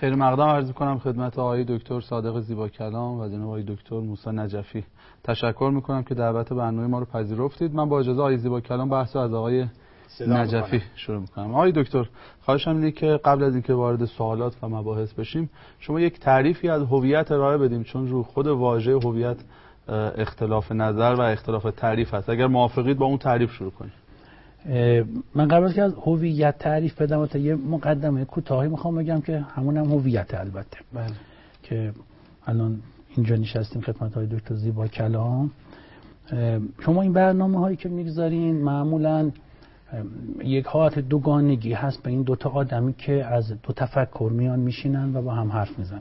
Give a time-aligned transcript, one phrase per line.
[0.00, 4.30] خیلی مقدم عرض کنم خدمت آقای دکتر صادق زیبا کلام و جناب آقای دکتر موسی
[4.30, 4.84] نجفی.
[5.24, 7.74] تشکر می‌کنم که دعوت برنامه ما رو پذیرفتید.
[7.74, 9.66] من با اجازه آقای زیبا کلام بحث از آقای
[10.26, 11.54] نجفی شروع می‌کنم.
[11.54, 12.08] آقای دکتر
[12.40, 16.82] خواهشم اینه که قبل از اینکه وارد سوالات و مباحث بشیم شما یک تعریفی از
[16.82, 19.36] هویت ارائه بدیم چون رو خود واژه هویت
[20.18, 22.30] اختلاف نظر و اختلاف تعریف هست.
[22.30, 23.92] اگر موافقید با اون تعریف شروع کنیم.
[25.34, 29.38] من قبل از که از هویت تعریف بدم تا یه مقدمه کوتاهی می‌خوام بگم که
[29.38, 30.78] همون هم هویت البته.
[30.92, 31.12] بله.
[31.62, 31.92] که
[32.46, 32.80] الان
[33.16, 35.50] اینجا نشستیم خدمت های دکتر زیبا کلام.
[36.80, 39.30] شما این برنامه هایی که می‌گذارین معمولا
[40.44, 45.22] یک حالت دوگانگی هست به این دوتا آدمی که از دو تفکر میان میشینن و
[45.22, 46.00] با هم حرف می‌زنن.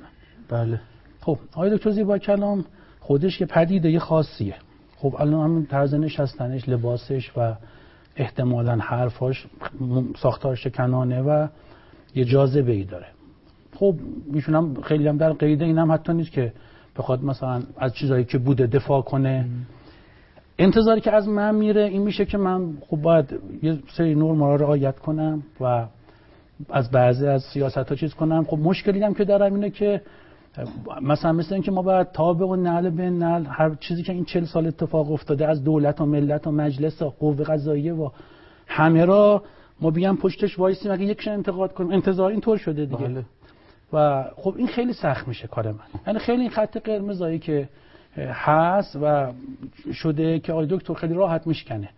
[0.50, 0.82] بله.
[1.22, 2.66] خب آقای دکتر زیبا کلام
[3.00, 4.56] خودش یه پدیده خاصیه.
[4.98, 7.54] خب الان همین طرز نشستنش لباسش و
[8.20, 9.48] احتمالا حرفاش
[10.18, 11.48] ساختار شکنانه و
[12.16, 13.06] یه جاذبه ای داره.
[13.76, 13.96] خب
[14.34, 16.54] ایشون هم خیلی هم در قیده این هم حتی نیست که
[16.98, 19.46] بخواد مثلا از چیزایی که بوده دفاع کنه.
[20.58, 24.58] انتظاری که از من میره این میشه که من خب باید یه سری نرم رو
[24.58, 25.86] رعایت کنم و
[26.70, 28.44] از بعضی از سیاست ها چیز کنم.
[28.44, 30.02] خب مشکلی هم که دارم اینه که
[31.02, 34.46] مثلا مثل اینکه ما باید تابع و نعل به نعل هر چیزی که این چل
[34.46, 38.10] سال اتفاق افتاده از دولت و ملت و مجلس و قوه قضاییه و
[38.68, 39.44] همه را
[39.82, 43.08] ما بیان پشتش وایسیم اگه یکشن انتقاد کنیم انتظار اینطور شده دیگه.
[43.08, 43.26] بله.
[43.94, 45.80] و خب این خیلی سخت میشه کار من.
[46.08, 47.70] یعنی خیلی این خط قرمزایی که
[48.18, 49.32] هست و
[49.94, 51.90] شده که آقای دکتر خیلی راحت میشکنه.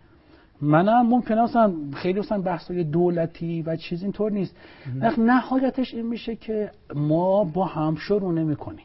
[0.62, 4.56] منم ممکنه اصلا خیلی اصلا بحثای دولتی و چیز اینطور نیست.
[5.18, 8.84] نهایتش این میشه که ما با هم شروع نمی کنیم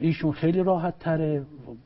[0.00, 1.42] ایشون خیلی راحت تره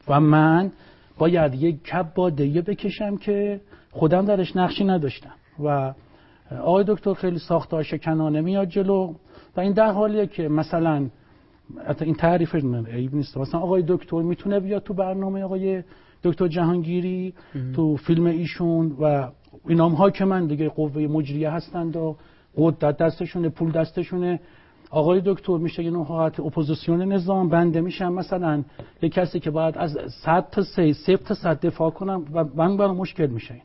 [0.08, 0.72] و من
[1.18, 5.32] باید یک کب بادیه بکشم که خودم درش نقشی نداشتم.
[5.64, 5.94] و
[6.60, 9.14] آقای دکتر خیلی ساختار شکنانه میاد جلو
[9.56, 11.06] و این در حالیه که مثلا
[12.00, 13.36] این تعریف عیب نیست.
[13.36, 15.82] مثلا آقای دکتر می‌تونه بیاد تو برنامه آقای
[16.22, 17.34] دکتر جهانگیری
[17.74, 19.30] تو فیلم ایشون و
[19.68, 22.16] اینام ها که من دیگه قوه مجریه هستند و
[22.56, 24.40] قدرت دستشونه پول دستشونه.
[24.90, 28.12] آقای دکتر میشه یه حالت اپوزیسیون نظام بنده میشم.
[28.12, 28.64] مثلا
[29.02, 32.92] یه کسی که باید از 100 تا 3 تا 100 دفاع کنم و من برای
[32.92, 33.54] مشکل میشه.
[33.54, 33.62] این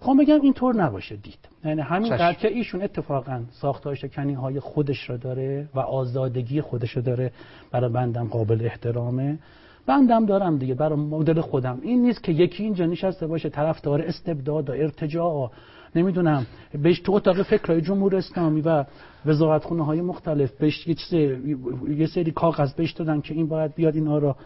[0.00, 1.38] خب بگم اینطور نباشه دید.
[1.64, 7.02] یعنی همین که ایشون اتفاقا ساختار شکنی های خودش رو داره و آزادگی خودش رو
[7.02, 7.32] داره.
[7.70, 9.38] برای بندم قابل احترامه.
[9.86, 11.78] بندم دارم دیگه برای مدل خودم.
[11.82, 15.50] این نیست که یکی اینجا نشسته باشه طرفدار استبداد و ارتجاع.
[15.96, 16.46] نمی‌دونم.
[16.82, 18.84] بهش تو اتاق فکرهای جمهور اسلامی و
[19.26, 20.86] وزارتخونه های مختلف بهش
[21.88, 24.36] یه سری کاغذ بهش دادن که این باید بیاد اینا رو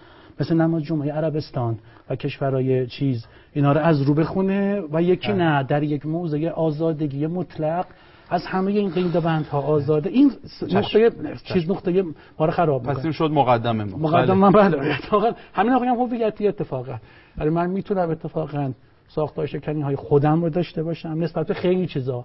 [0.40, 1.78] مثل نماز جمعه عربستان
[2.10, 5.36] و کشورهای چیز اینا رو از رو بخونه و یکی بله.
[5.36, 7.86] نه در یک موضع آزادگی مطلق
[8.30, 10.10] از همه این قید ها آزاده.
[10.10, 10.32] این
[10.72, 11.10] نقطه
[11.44, 12.02] چیز نقطه
[12.38, 13.96] ما رو خراب پس این شد مقدمه ما.
[13.96, 14.94] مقدمه من بله.
[14.94, 16.96] اتفاقا همین آقا هم هویتی اتفاقا.
[17.38, 18.72] ولی من می‌تونم اتفاقا
[19.08, 22.24] ساختار شکنی های خودم رو داشته باشم نسبت به خیلی چیزا.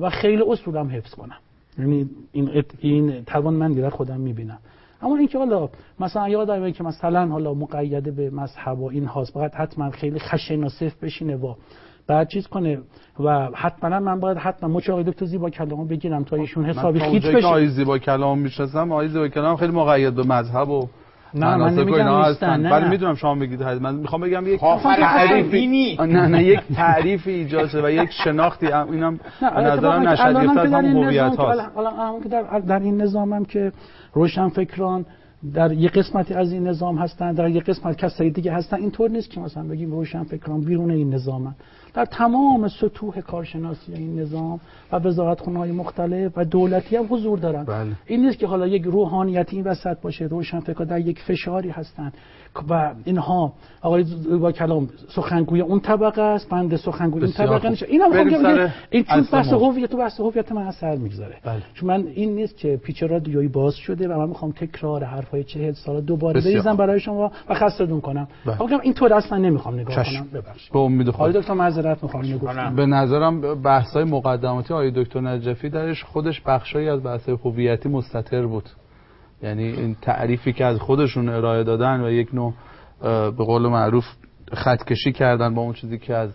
[0.00, 1.36] و خیلی اصولم حفظ کنم.
[1.78, 4.58] یعنی این این توان من در خودم می‌بینم.
[5.02, 5.68] اما اینکه حالا
[6.00, 10.64] مثلا یادمه که مثلا حالا مقیده به مذهب و این هاست باید حتما خیلی خشن
[10.64, 11.54] و صف بشینه و
[12.06, 12.78] بعد چیز کنه
[13.20, 17.26] و حتما من باید حتما مچ آقای دکتر زیبا کلام بگیرم تا ایشون حسابی خیت
[17.26, 17.46] بشه.
[17.46, 20.86] آقای زیبا کلام می‌شناسم آقای زیبا کلام خیلی مقید به مذهب و
[21.34, 22.72] نه من نمیگم هستن.
[22.72, 25.96] ولی می‌دونم شما میگید من می‌خوام بگم یک تعریفی.
[25.98, 28.66] نه نه یک تعریفی ایجاد و یک شناختی.
[28.66, 32.22] اینم نظرم نشد از همون هویت هاست.
[32.22, 33.72] که در در این نظامم که
[34.12, 35.06] روشن فکران
[35.54, 39.30] در یک قسمتی از این نظام هستن در یک قسمت کسایی دیگه هستن اینطور نیست
[39.30, 41.54] که مثلا بگیم روشن فکران بیرون این نظامن.
[41.94, 44.60] در تمام سطوح کارشناسی این نظام
[44.92, 47.64] و وزارت های مختلف و دولتی هم حضور دارن.
[47.64, 47.92] بله.
[48.06, 52.12] این نیست که حالا یک روحانیتی این وسط باشه روشن فکر در یک فشاری هستن.
[52.68, 54.04] و اینها آقای
[54.40, 59.26] با کلام سخنگوی اون طبقه است بند سخنگوی اون طبقه نیست اینا میگم این چون
[59.32, 61.62] بحث هویت تو بحث هویت من اثر می‌گذاره بله.
[61.74, 65.72] چون من این نیست که پیچ رادیویی باز شده و من می‌خوام تکرار حرفای 40
[65.72, 68.28] سال دوباره بریزم برای شما و خستتون کنم.
[68.46, 68.62] بله.
[68.62, 70.26] میگم اینطور اصلا نمی‌خوام نگاه کنم.
[70.34, 70.72] ببخشید.
[70.72, 71.40] به امید خدا.
[71.40, 77.28] دکتر معذرت می‌خوام به نظرم بحث مقدماتی آقای دکتر نجفی درش خودش بخشایی از بحث
[77.28, 78.68] هویتی مستتر بود.
[79.42, 82.54] یعنی این تعریفی که از خودشون ارائه دادن و یک نوع
[83.30, 84.04] به قول معروف
[84.52, 86.30] خطکشی کردن با اون چیزی که از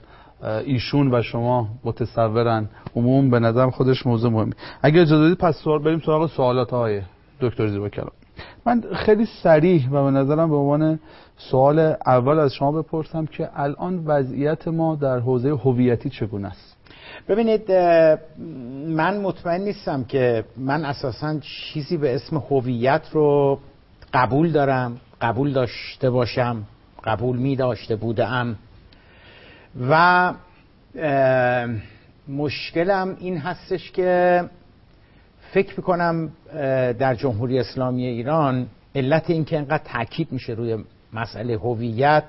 [0.65, 2.69] ایشون و شما متصورن.
[2.95, 4.53] عموم به نظرم خودش موضوع مهمی.
[4.81, 7.01] اگر اجازه بدید پس سوال بریم سراغ سوالات های
[7.41, 8.11] دکتر زیبا کلام
[8.65, 10.99] من خیلی سریح و به نظرم به عنوان
[11.39, 16.75] سوال اول از شما بپرسم که الان وضعیت ما در حوزه هویتی چگونه است؟
[17.27, 17.71] ببینید
[18.87, 23.59] من مطمئن نیستم که من اساسا چیزی به اسم هویت رو
[24.13, 26.63] قبول دارم قبول داشته باشم
[27.03, 28.55] قبول می داشته بودم.
[29.89, 30.33] و
[32.27, 34.43] مشکلم این هستش که
[35.51, 36.31] فکر می‌کنم
[36.99, 40.77] در جمهوری اسلامی ایران علت اینکه اینقدر تاکید میشه روی
[41.13, 42.23] مسئله هویت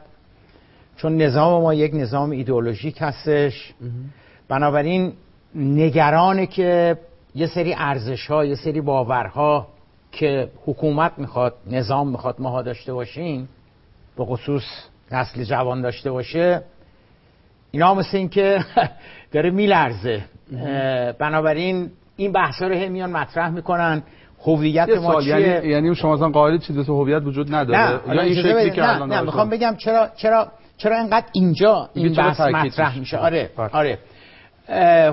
[0.96, 3.72] چون نظام ما یک نظام ایدئولوژیک هستش.
[4.48, 5.12] بنابراین
[5.54, 6.98] نگرانه که
[7.34, 9.68] یه سری ارزش ها یه سری باورها
[10.12, 13.48] که حکومت می‌خواد نظام می‌خواد ماها داشته باشیم
[14.16, 14.62] به خصوص
[15.12, 16.62] نسل جوان داشته باشه
[17.70, 18.58] اینا مثل این که
[19.32, 20.24] داره میلرزه.
[21.18, 24.02] بنابراین این بحثا رو همیان مطرح می‌کنن.
[24.46, 28.22] هویت ما چیه؟ یعنی, یعنی شما اصلا قائل چیزی تو هویت وجود نداره؟ نه یا
[28.22, 32.98] این شکلی که نه, نه می‌خوام بگم چرا چرا چرا اینقدر اینجا این بحث مطرح
[32.98, 33.50] میشه؟ آره.
[33.72, 33.98] آره.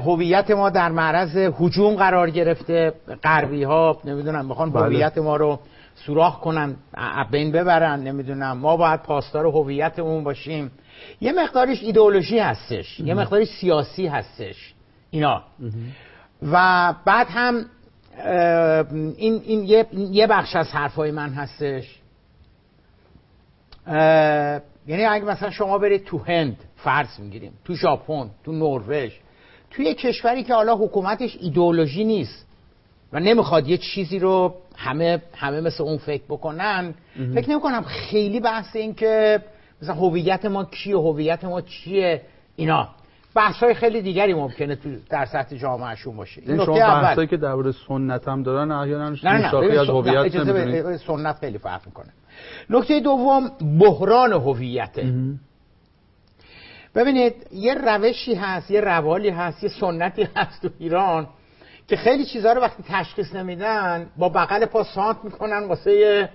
[0.05, 2.93] هویت ما در معرض هجوم قرار گرفته
[3.23, 4.83] غربی ها نمی‌دونم می‌خوان بله.
[4.83, 5.59] هویت ما رو
[5.95, 6.75] سوراخ کنن
[7.31, 8.57] بین ببرن نمی‌دونم.
[8.57, 10.71] ما باید پاسدار هویتمون باشیم.
[11.21, 14.73] یه مقدارش ایدئولوژی هستش یه مقدارش سیاسی هستش
[15.11, 15.43] اینا.
[16.51, 17.65] و بعد هم
[18.25, 21.99] این, این یه, یه بخش از حرفای من هستش.
[24.87, 29.11] یعنی اگه مثلا شما برید تو هند فرض می‌گیریم تو ژاپن تو نروژ
[29.71, 32.47] توی کشوری که حالا حکومتش ایدئولوژی نیست
[33.13, 36.93] و نمی‌خواد یه چیزی رو همه همه مثل اون فکر بکنن
[37.35, 39.43] فکر نمی کنم خیلی بحث این که
[39.81, 42.21] مثلا هویت ما کیه هویت ما چیه
[42.55, 42.89] اینا.
[43.37, 46.41] بحث های خیلی دیگری ممکنه تو در سطح جامعهشون باشه.
[46.45, 51.57] این شما بحثایی که درباره سنت هم دارن احیانا نه نه از هویت سنت خیلی
[51.57, 52.07] فرق می‌کنه.
[52.69, 55.13] نکته دوم بحران هویته
[56.95, 61.27] ببینید یه روشی هست یه روالی هست یه سنتی هست تو ایران
[61.87, 66.29] که خیلی چیزها رو وقتی تشخیص نمیدن با بغل پا سانت می‌کنن واسه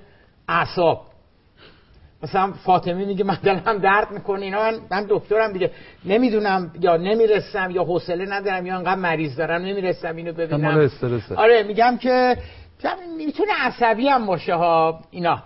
[0.49, 1.12] اعصاب.
[2.23, 5.71] مثلا فاطمی میگه من دلم درد می‌کنه اینا من, من دکترم دیگه.
[6.05, 10.61] نمی‌دونم یا نمی‌رسم یا حوصله ندارم یا انقدر مریض دارم نمی‌رسم اینو ببینم.
[11.37, 12.37] آره میگم که
[13.17, 15.43] می‌تونه عصبی هم باشه ها اینا.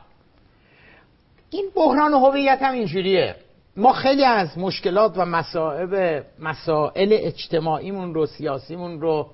[1.50, 3.34] این بحران هویت هم اینجوریه.
[3.76, 9.31] ما خیلی از مشکلات و مسائل مسائل اجتماعیمون رو سیاسیمون رو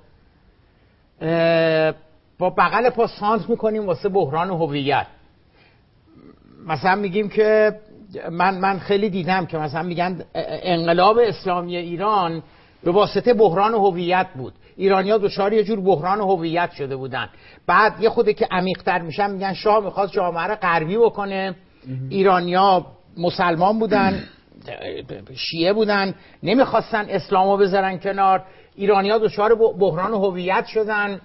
[2.38, 5.06] با بغل پا سانت می‌کنیم واسه بحران هویت.
[6.66, 7.72] مثلا میگیم که
[8.30, 10.24] من من خیلی دیدم که مثلا میگن
[10.62, 12.42] انقلاب اسلامی ایران
[12.84, 14.52] به واسطه بحران هویت بود.
[14.76, 17.28] ایرانیا دچار یه جور بحران هویت شده بودن.
[17.66, 21.54] بعد یه خوده که عمیق‌تر میشن میگن شاه می‌خواست جامعه رو غربی بکنه.
[22.10, 22.86] ایرانیا
[23.16, 24.24] مسلمان بودن
[25.34, 28.44] شیعه بودن نمی‌خواستن اسلامو بذارن کنار.
[28.76, 31.20] ایرانیا دچار بحران هویت شدن.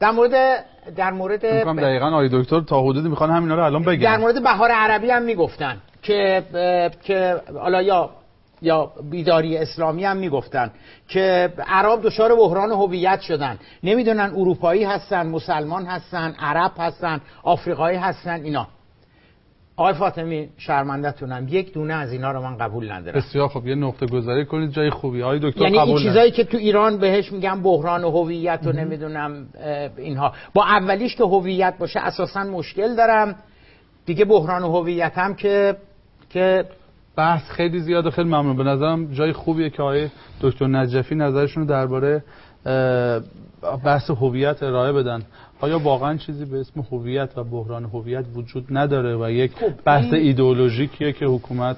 [0.00, 0.64] در مورد
[0.96, 1.40] در مورد.
[1.40, 5.22] دقیقاً آقای دکتر تا حدودی می‌خوان همینا رو الان بگن در مورد بهار عربی هم
[5.22, 6.42] می‌گفتن که
[7.02, 8.10] که حالا یا
[8.62, 10.70] یا بیداری اسلامی هم می‌گفتن
[11.08, 18.44] که عرب دچار بحران هویت شدن نمی‌دونن اروپایی هستن مسلمان هستن عرب هستن آفریقایی هستن
[18.44, 18.66] اینا
[19.76, 23.18] آقای فاطمی شرمندتونم یک دونه از اینا رو من قبول ندارم.
[23.18, 24.70] بسیار خب یه نقطه گذاری کنید.
[24.70, 25.20] جای خوبی.
[25.20, 29.46] های دکتر یعنی این چیزایی که تو ایران بهش میگن بحران و هویت و نمی‌دونم
[29.96, 30.32] اینها.
[30.54, 33.36] با اولیش که هویت باشه اساسا مشکل دارم.
[34.06, 35.76] دیگه بحران و هویت هم که
[36.30, 36.64] که
[37.16, 38.10] بحث خیلی زیاده.
[38.10, 38.56] خیلی ممنون.
[38.56, 40.08] به نظرم جای خوبیه که آقای
[40.40, 42.24] دکتر نجفی نظرشون درباره
[43.84, 45.22] بحث هویت ارائه بدن.
[45.60, 50.12] آیا واقعا چیزی به اسم هویت و بحران هویت وجود نداره و یک خب بحث
[50.12, 51.76] ایدئولوژیکیه که حکومت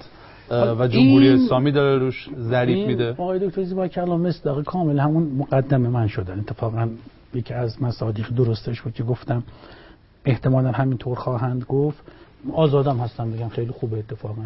[0.51, 5.89] و جمهوری اسلامی داره روش ظریف میده؟ آقای دکتر زیبا کلام مصداق کامل همون مقدمه
[5.89, 6.89] من شدن اتفاقا
[7.35, 9.43] یکی از مصادیق درستش بود که گفتم.
[10.25, 11.99] احتمالا همینطور خواهند گفت.
[12.53, 14.45] آزادم هستم بگم خیلی خوبه اتفاقا.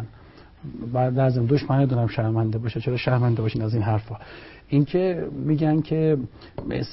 [0.93, 2.81] بعد از این دشمنی دارم شرمنده باشه.
[2.81, 4.15] چرا شرمنده باشین از این حرفا؟
[4.67, 6.17] اینکه میگن که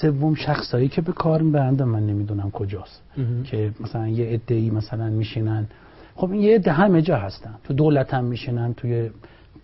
[0.01, 3.03] سوم شخصایی که به کار می‌برند من نمی‌دونم کجاست.
[3.45, 5.67] که مثلا یه عده‌ای مثلا میشینن.
[6.15, 7.55] خب این یه عده همه جا هستن.
[7.65, 9.11] تو دولت هم میشینن توی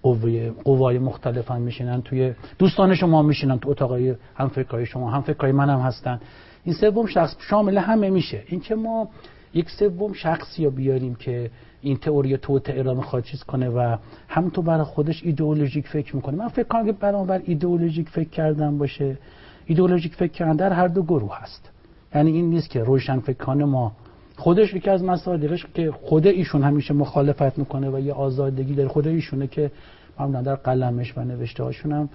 [0.02, 5.10] قوه قوای مختلف هم میشینن توی دوستان شما میشینن تو اتاقای هم فکرهای شما.
[5.10, 6.20] هم فکرهای من هم هستن.
[6.64, 8.42] این سوم شخص شامل همه میشه.
[8.46, 9.08] اینکه ما
[9.54, 11.50] یک سوم شخصی رو بیاریم که
[11.86, 13.96] این تئوری توت ایران می‌خواد چیز کنه و
[14.28, 16.36] هم تو برای خودش ایدئولوژیک فکر می‌کنه.
[16.36, 19.18] من فکر کنم که برابر ایدئولوژیک فکر کردن باشه
[19.66, 21.70] ایدئولوژیک فکر کردن در هر دو گروه هست.
[22.14, 23.92] یعنی این نیست که روشن فکران ما
[24.36, 28.88] خودش یکی از مصادیقش که خود ایشون همیشه مخالفت می‌کنه و یه آزادگی داره.
[28.88, 29.70] خود ایشونه که
[30.18, 32.08] معمولا در قلمش و نوشته هاشون هم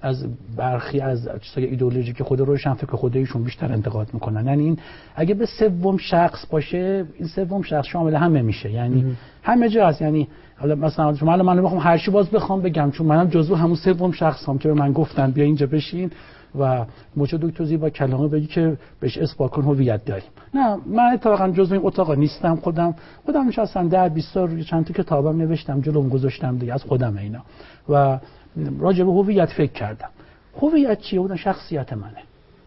[0.00, 0.26] از
[0.56, 4.46] برخی از چیزای ایدئولوژی که خود روشن فکر خود ایشون بیشتر انتقاد می‌کنن.
[4.46, 4.78] یعنی این
[5.16, 8.70] اگه به سوم شخص باشه این سوم شخص شامل همه میشه.
[8.70, 10.02] یعنی همه جا هست.
[10.02, 13.54] یعنی حالا مثلا شما الان من بخوام هر چی باز بخوام بگم چون منم جزو
[13.54, 16.10] همون سوم شخص هم که به من گفتن بیا اینجا بشین
[16.58, 16.84] و
[17.16, 20.28] موجود دکتر زیبا کلامه بگی که بهش اثبات کن هویت داریم.
[20.54, 22.94] نه من اتفاقا جزو این اتاق نیستم خودم.
[23.24, 27.40] خودم نشستم در 20 سال چند تا کتابم نوشتم جلوم گذاشتم دیگه از خودم اینا.
[27.88, 28.18] و
[28.78, 30.08] راجع به هویت فکر کردم.
[30.62, 32.22] هویت چیه؟ اون شخصیت منه.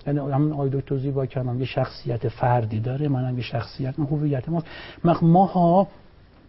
[0.07, 4.49] یعنی همون آقای دکتر زیبا کلام یه شخصیت فردی داره منم یه شخصیت من هویت
[4.49, 4.63] ما
[5.21, 5.87] ماها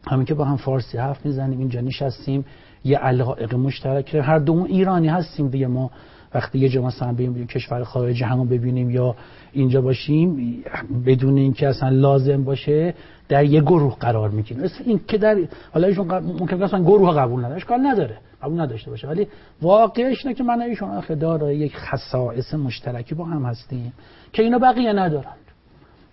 [0.06, 2.44] همین که با هم فارسی حرف می‌زنیم اینجا نشستیم
[2.84, 5.90] یه علایق مشترک هر دومون ایرانی هستیم دیگه ما
[6.34, 9.16] وقتی یه جا مثلا بریم کشور خارجی همون ببینیم یا
[9.52, 10.62] اینجا باشیم
[11.06, 12.94] بدون اینکه اصلا لازم باشه
[13.28, 14.64] در یه گروه قرار می‌گیریم.
[14.64, 15.38] مثل این که در
[15.72, 19.08] حالا ایشون ممکن اصلا گروه قبول نداره اشکال نداره قبول نداشته باشه.
[19.08, 19.26] ولی
[19.62, 23.92] واقعش اینه که من ایشون آخه داره یک خصائص مشترکی با هم هستیم
[24.32, 25.34] که اینا بقیه ندارن.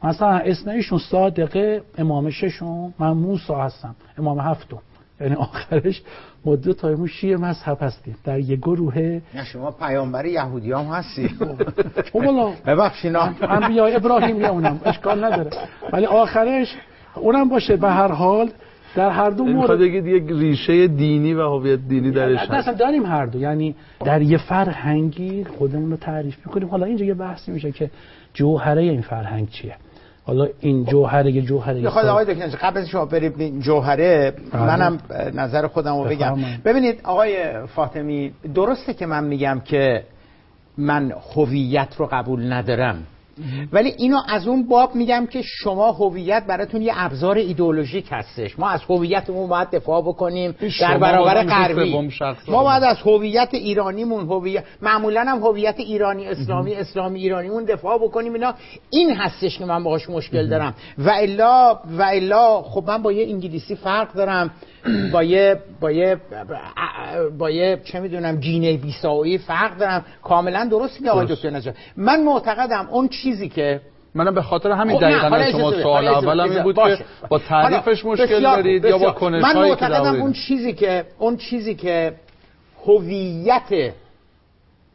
[0.03, 4.77] مثلا اسم ایشون صادقه امام ششم من موسی هستم امام هفتم.
[5.21, 6.01] یعنی آخرش
[6.45, 8.15] مدت تایمون شیعه مذهب هستیم.
[8.23, 8.97] در یه گروه.
[8.97, 11.27] نه شما پیامبر یهودی هم هستی
[12.11, 15.49] خب والا ببخشید انبیاء ابراهیم اونم اشکال نداره.
[15.93, 16.75] ولی آخرش
[17.15, 17.75] اونم باشه.
[17.75, 18.49] به هر حال
[18.95, 22.51] در هر دو مورد بگید یک ریشه دینی و هویت دینی درش هست.
[22.51, 23.39] اصلا داریم هر دو.
[23.39, 26.67] یعنی در یه فرهنگی خودمون رو تعریف می‌کنیم.
[26.69, 27.89] حالا اینجا یه بحثی میشه که
[28.33, 29.75] جوهره این فرهنگ چیه.
[30.27, 34.63] حالا این جوهره یه جوهره بخواد آقای دکتر قبل از شما بریم جوهره بله.
[34.63, 34.99] منم
[35.33, 36.37] نظر خودم رو بگم.
[36.65, 40.03] ببینید آقای فاطمی درسته که من میگم که
[40.77, 43.03] من هویت رو قبول ندارم.
[43.71, 48.59] ولی اینو از اون باب میگم که شما هویت براتون یه ابزار ایدئولوژیک هستش.
[48.59, 52.09] ما از هویتمون باید دفاع بکنیم در برابر غربی
[52.47, 58.33] ما باید از هویت ایرانیمون هویت معمولا هم هویت ایرانی اسلامی اسلامی ایرانیمون دفاع بکنیم.
[58.33, 58.53] اینا
[58.89, 60.73] این هستش که من باهاش مشکل دارم.
[60.97, 64.51] و الا و الا خب من با یه انگلیسی فرق دارم.
[65.13, 66.17] با یه با یه
[67.37, 70.05] با یه چه می‌دونم جینه بیسایی فرق دارم.
[70.23, 73.81] کاملا درست میگه آقای دکتر من معتقدم اون چیزی که
[74.15, 76.97] منم به خاطر همین خب دقیقا شما سوال اولم این بود که
[77.29, 82.13] با تعریفش مشکل دارید یا با کنش من معتقدم اون چیزی که اون چیزی که
[82.85, 83.93] هویت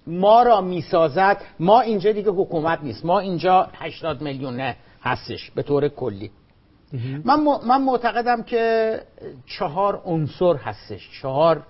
[0.06, 3.04] ما را می‌سازد ما اینجا دیگه حکومت نیست.
[3.04, 6.30] ما اینجا 80 میلیون هستش به طور کلی.
[7.24, 9.00] من, من معتقدم که
[9.46, 11.10] چهار عنصر هستش.
[11.22, 11.62] چهار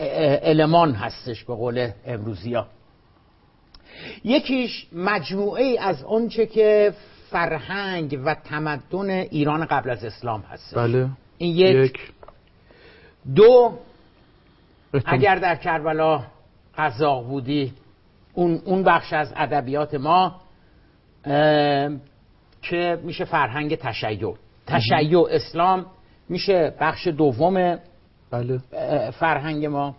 [0.00, 2.66] المان هستش به قول امروزی ها
[4.24, 6.94] یکیش مجموعه ای از آنچه که
[7.30, 11.08] فرهنگ و تمدن ایران قبل از اسلام هست بله.
[11.38, 12.12] این یک,
[13.34, 13.78] دو
[15.04, 16.24] اگر در کربلا
[16.78, 17.72] قزاق بودی
[18.34, 20.40] اون, اون بخش از ادبیات ما
[22.62, 24.34] که میشه فرهنگ تشیع.
[24.68, 25.86] تشیع اسلام
[26.28, 27.78] میشه بخش دوم
[28.30, 28.58] بله.
[29.10, 29.94] فرهنگ ما.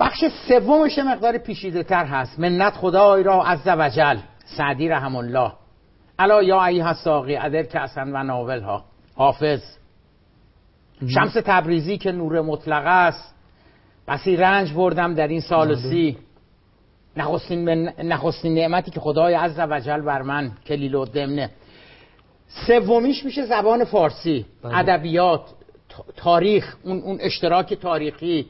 [0.00, 2.38] بخش سومش مقدار پیشیده تر هست.
[2.38, 4.18] منت خدای را عز وجل
[4.56, 5.52] سعدی رحم الله
[6.18, 8.84] الا یا ای ساقی ادر کسن و ناول ها.
[9.16, 9.62] حافظ.
[11.08, 13.34] شمس تبریزی که نور مطلق است.
[14.08, 15.76] بسی رنج بردم در این سال بله.
[15.76, 16.18] سی.
[17.16, 17.68] نخستین,
[18.02, 21.50] نخستین نعمتی که خدای عز وجل بر من کلیل و دمنه
[22.48, 24.46] سومیش میشه زبان فارسی.
[24.62, 24.78] بله.
[24.78, 25.40] ادبیات
[26.16, 28.46] تاریخ اون, اون اشتراک تاریخی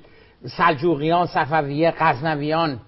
[0.47, 2.81] سلجوقیان صفویه غزنویان.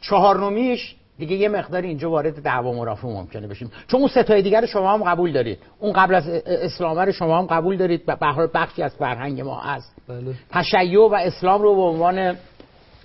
[0.00, 3.72] چهارمیش دیگه یه مقدار اینجا وارد دعوا مرافع ممکنه بشیم.
[3.88, 5.58] چون اون ستای دیگر شما هم قبول دارید.
[5.78, 8.06] اون قبل از اسلام رو شما هم قبول دارید.
[8.06, 8.16] به
[8.54, 9.92] بخشی از فرهنگ ما هست.
[10.08, 10.34] بله.
[10.50, 12.36] تشیع و اسلام رو به عنوان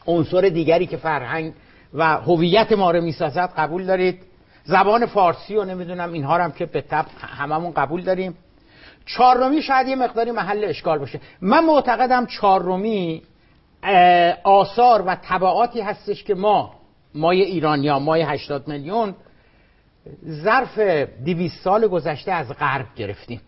[0.08, 1.54] عنصر دیگری که فرهنگ
[1.94, 4.20] و هویت ما رو می‌سازد قبول دارید.
[4.68, 8.38] زبان فارسی و نمی‌دونم اینها هم که به طب هممون قبول داریم.
[9.06, 11.20] چهارمی شاید یه مقداری محل اشکال باشه.
[11.42, 13.22] من معتقدم چهارمی
[14.44, 16.74] آثار و طبعاتی هستش که ما
[17.16, 19.16] مای ایرانیا مای 80 میلیون
[20.30, 23.42] ظرف 200 سال گذشته از غرب گرفتیم.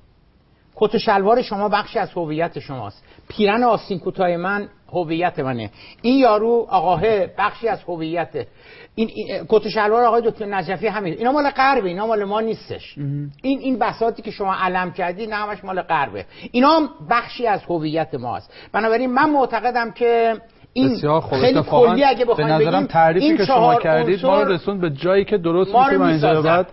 [0.75, 3.03] کت شلوار شما بخشی از هویت شماست.
[3.27, 5.69] پیرن آستین کوتاه من هویت منه.
[6.01, 7.01] این یارو آقاه
[7.37, 8.47] بخشی از هویته
[8.95, 9.09] این
[9.49, 11.13] کت شلوار آقای دکتر نجفی همین.
[11.13, 12.95] اینا مال غربه اینا مال ما نیستش.
[13.41, 16.25] این این بساطی که شما علم کردی نه همش مال غربه.
[16.51, 18.53] اینا هم بخشی از هویت ماست.
[18.73, 20.33] بنابراین من معتقدم که
[20.73, 25.25] این خیلی کلی اگه به نظرم تعریفی که شما کردید ما رو رسوند به جایی
[25.25, 26.67] که درست میشه من اینجا بعد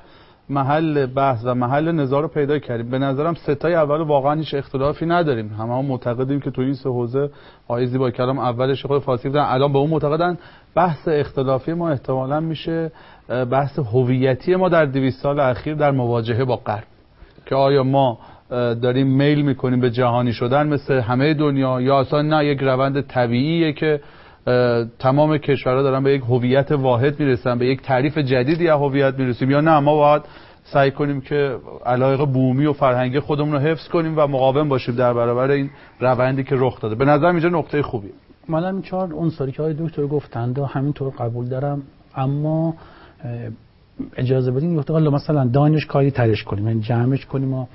[0.49, 2.91] محل بحث و محل نظار رو پیدا کردیم.
[2.91, 5.49] به نظرم ستای اول واقعا هیچ اختلافی نداریم.
[5.49, 7.31] همه هم معتقدیم که تو این سه حوزه
[7.69, 10.38] آقای زیبا کلام اولش خود فارسی بودن الان به اون معتقدن.
[10.75, 12.93] بحث اختلافی ما احتمالا میشه
[13.50, 16.85] بحث هویتی ما در 200 سال اخیر در مواجهه با غرب.
[17.47, 18.19] که آیا ما
[18.50, 23.73] داریم میل می‌کنیم به جهانی شدن مثل همه دنیا یا اصلا نه یک روند طبیعیه
[23.73, 24.00] که
[24.99, 29.50] تمام کشورها دارن به یک هویت واحد می‌رسن به یک تعریف جدیدی از هویت می‌رسیم.
[29.50, 30.23] یا نه ما باید
[30.65, 35.15] سعی کنیم که علایق بومی و فرهنگی خودمون رو حفظ کنیم و مقاوم باشیم در
[35.15, 36.95] برابر این روندی که رخ داده.
[36.95, 38.09] به نظر اینجا نقطه خوبی
[38.49, 41.83] من این چهار عنصری که های دکتر گفتند و همینطور قبول دارم.
[42.15, 42.75] اما
[44.17, 47.67] اجازه بدین حالا مثلا دانش کاری ترش کنیم یعنی جمعش کنیم و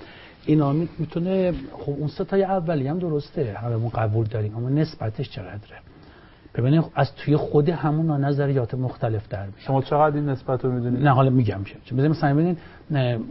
[0.45, 5.90] اینا می‌تونه خب اون ستای اولی هم درسته همه قبول داریم اما نسبتش چقدره؟
[6.55, 11.03] ببینید از توی خود همون نظریات مختلف در میشه شما چقدر این نسبت رو می‌دونید؟
[11.03, 12.57] نه حالا میگم چه ببینید مثلا ببینید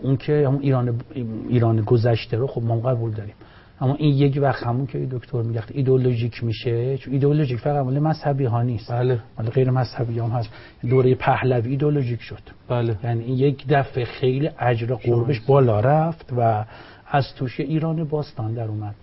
[0.03, 1.01] اون که همون ایران
[1.49, 3.35] ایران گذشته رو خب ما قبول داریم.
[3.81, 8.45] اما این یک وقت همون که دکتر میگه ایدئولوژیک میشه چون ایدئولوژیک فقط مال مذهبی
[8.45, 8.93] ها نیست.
[8.93, 9.19] بله.
[9.39, 10.51] مال غیر مذهبی هم هست.
[10.89, 12.43] دوره پهلوی ایدئولوژیک شد.
[12.69, 12.97] بله.
[13.05, 16.65] یعنی این یک دفعه خیلی اجر قربش بالا رفت و
[17.11, 18.95] از توش ایران باستان در اومد.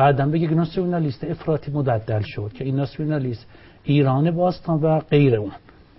[0.00, 3.46] بعدم بگه ناسیونالیست افراطی مددل شد که این ناسیونالیست
[3.84, 5.50] ایران باستان و غیر اون.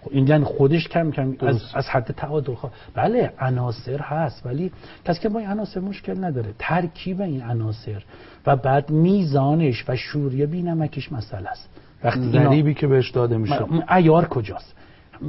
[0.01, 2.71] خب این یعنی خودش کم کم از, از حد تعادل خواه.
[2.93, 4.71] بله عناصر هست ولی
[5.05, 6.53] کسی که با این عناصر مشکل نداره.
[6.59, 8.03] ترکیب این عناصر
[8.45, 11.69] و بعد میزانش و شوری بینمکش مسئله است.
[12.03, 13.65] وقتی ضریبی که بهش داده میشه.
[13.95, 14.75] ایار کجاست؟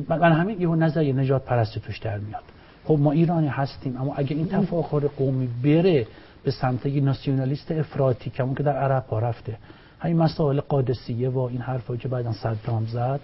[0.09, 2.43] من همین یه نظر نجات پرستی توش در میاد.
[2.85, 6.07] خب ما ایرانی هستیم اما اگه این تفاخر قومی بره
[6.45, 9.57] به سمت ناسیونالیست افراطی کمون که در عرب ها رفته.
[9.99, 13.21] همین مسائل قادسیه و این حرفایی که بعدا صدام زد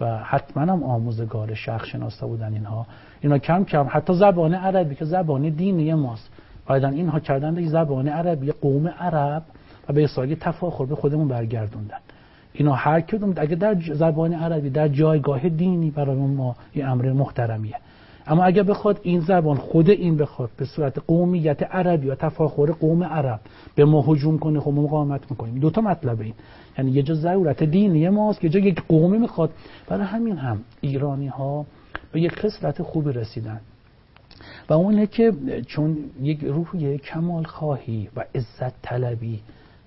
[0.00, 2.86] و حتما هم آموزگار شخص شناسته بودن اینها.
[3.20, 6.30] اینا کم کم حتی زبان عربی که زبان دینی ماست.
[6.66, 9.42] بعدا اینها کردن یک زبان عربی قوم عرب
[9.88, 11.98] و به اصلاحی تفاخر به خودمون برگردوندن.
[12.52, 17.76] اینا هر کدوم اگه در زبان عربی در جایگاه دینی برای ما یه امر محترمیه.
[18.26, 23.04] اما اگر بخواد این زبان خود این بخواد به صورت قومیت عربی و تفاخر قوم
[23.04, 23.40] عرب
[23.74, 25.58] به ما هجوم کنه خب ما مقاومت می‌کنیم.
[25.58, 26.34] دو تا مطلب این.
[26.78, 29.50] یعنی یه جا ضرورت دینی ماست یه جا یک قومی می‌خواد.
[29.88, 31.66] برای همین هم ایرانی ها
[32.12, 33.60] به یک خصلت خوبی رسیدن.
[34.68, 35.32] و اونه که
[35.66, 39.40] چون یک روحیه کمال خواهی و عزت طلبی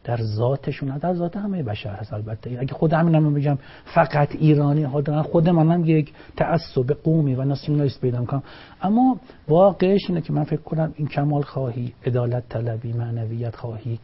[0.06, 2.58] در ذاتشون در ذات همه بشر هست البته.
[2.60, 3.58] اگه خود همین هم بگم
[3.96, 5.22] فقط ایرانی ها دارن.
[5.22, 8.44] خود منم یک تعصب قومی و ناسیونالیست پیدا می‌کنم.
[8.82, 14.00] اما واقعش اینه که من فکر کنم این کمال خواهی عدالت طلبی معنویت خواهی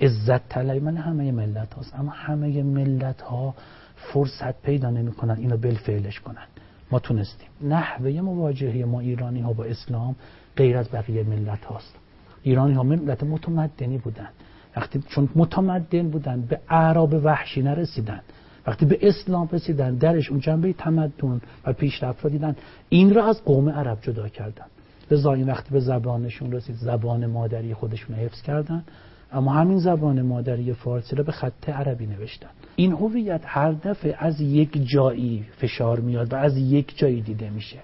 [0.00, 1.94] عزت طلبی من همه ملت هاست.
[1.94, 3.54] اما همه ملت ها
[3.96, 6.46] فرصت پیدا نمی‌کنن اینو بالفعلش کنن.
[6.90, 7.48] ما تونستیم.
[7.60, 10.16] نحوه مواجهه ما ایرانی ها با اسلام
[10.56, 11.96] غیر از بقیه ملت هاست.
[12.42, 14.28] ایرانی ها ملت متمدنی بودن.
[14.76, 18.20] وقتی چون متمدن بودن به اعراب وحشی نرسیدن.
[18.66, 22.56] وقتی به اسلام رسیدن درش اون جنبه تمدن و پیشرفت رو دیدن.
[22.88, 24.64] این را از قوم عرب جدا کردن.
[25.10, 28.84] لذا این وقتی به زبانشون رسید زبان مادری خودشون حفظ کردن.
[29.32, 32.48] اما همین زبان مادری فارسی را به خط عربی نوشتن.
[32.76, 37.78] این هویت هر دفعه از یک جایی فشار میاد و از یک جایی دیده میشه.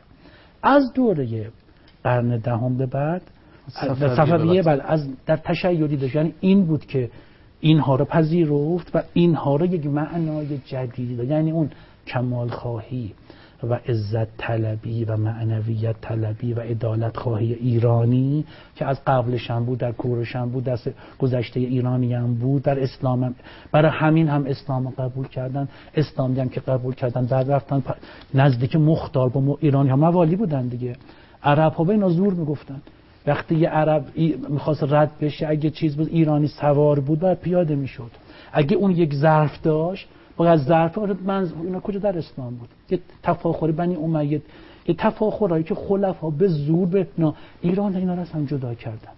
[0.62, 1.50] از دوره
[2.04, 3.22] قرن دهم به بعد
[4.16, 7.10] صفویه بله از در تشیعی یعنی این بود که
[7.60, 11.70] اینها رو پذیرفت و اینها رو یک معنای جدید یعنی اون
[12.06, 13.14] کمال خواهی
[13.62, 18.44] و عزت طلبی و معنویت طلبی و عدالت خواهی ایرانی
[18.76, 20.78] که از قبلش هم بود در کورش هم بود در
[21.18, 23.34] گذشته ایرانی هم بود در اسلام هم.
[23.72, 25.68] برای همین هم اسلام قبول کردن.
[25.94, 27.26] اسلامی هم که قبول کردن.
[27.26, 27.82] بعد رفتن
[28.34, 29.96] نزدیک مختار با ایرانی ها.
[29.96, 30.96] موالی بودن دیگه.
[31.42, 32.82] عرب ها به اینا زور می‌گفتن.
[33.26, 34.04] وقتی یه عرب
[34.48, 38.10] می‌خواست رد بشه اگه چیز بود ایرانی سوار بود باید پیاده می‌شد.
[38.52, 43.72] اگه اون یک ظرف داشت باید ظرف من اینا کجا در اسلام بود؟ یه تفاخری
[43.72, 44.42] بنی امیه
[44.86, 47.06] یه تفاخرایی که خلفا به زور به
[47.60, 49.12] ایران اینا رو هم جدا کردن.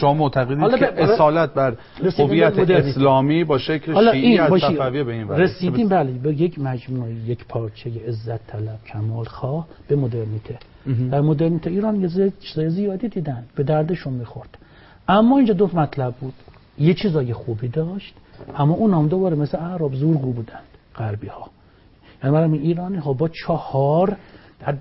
[0.00, 1.76] شما معتقدید که اصالت بر
[2.18, 7.44] هویت اسلامی با شکل شیعی از صفویه به این رسیدیم بله به یک مجموعه یک
[7.48, 10.58] پارچه عزت طلب کمال خواه به مدرنیته.
[11.10, 14.58] در مدرنیته ایران یه چیزای زیادی دیدن به دردشون می‌خورد.
[15.08, 16.34] اما اینجا دو مطلب بود.
[16.78, 18.14] یه چیزای خوبی داشت
[18.56, 20.60] اما اون هم دوباره مثل عرب زورگو بودن
[20.96, 21.50] غربی ها
[22.24, 24.16] یعنی من ایرانی ها با چهار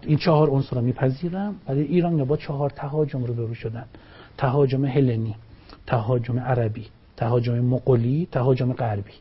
[0.01, 3.85] این چهار عنصر رو میپذیرم ولی ایران با چهار تهاجم رو برو شدن.
[4.39, 5.35] تهاجم هلنی
[5.87, 6.85] تهاجم عربی
[7.17, 9.11] تهاجم مقلی تهاجم غربی.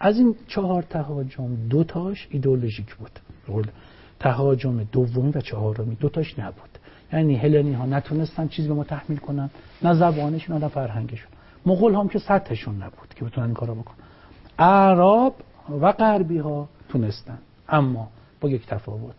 [0.00, 3.70] از این چهار تهاجم دو تاش ایدئولوژیک بود.
[4.20, 6.78] تهاجم دومی و چهارمی دو تاش نبود.
[7.12, 9.50] یعنی هلنی ها نتونستن چیزی به ما تحمیل کنن
[9.82, 11.30] نه زبانشون نه فرهنگشون.
[11.66, 13.96] مغول هم که سطحشون نبود که بتونن این کارو بکنن.
[14.58, 15.34] اعراب
[15.80, 17.38] و غربی ها تونستن.
[17.68, 18.08] اما
[18.40, 19.14] با یک تفاوت.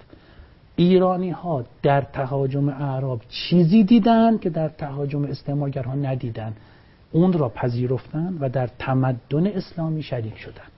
[0.79, 6.53] ایرانی ها در تهاجم اعراب چیزی دیدن که در تهاجم استعمارگرها ندیدن.
[7.11, 10.69] اون را پذیرفتن و در تمدن اسلامی شریک شدن.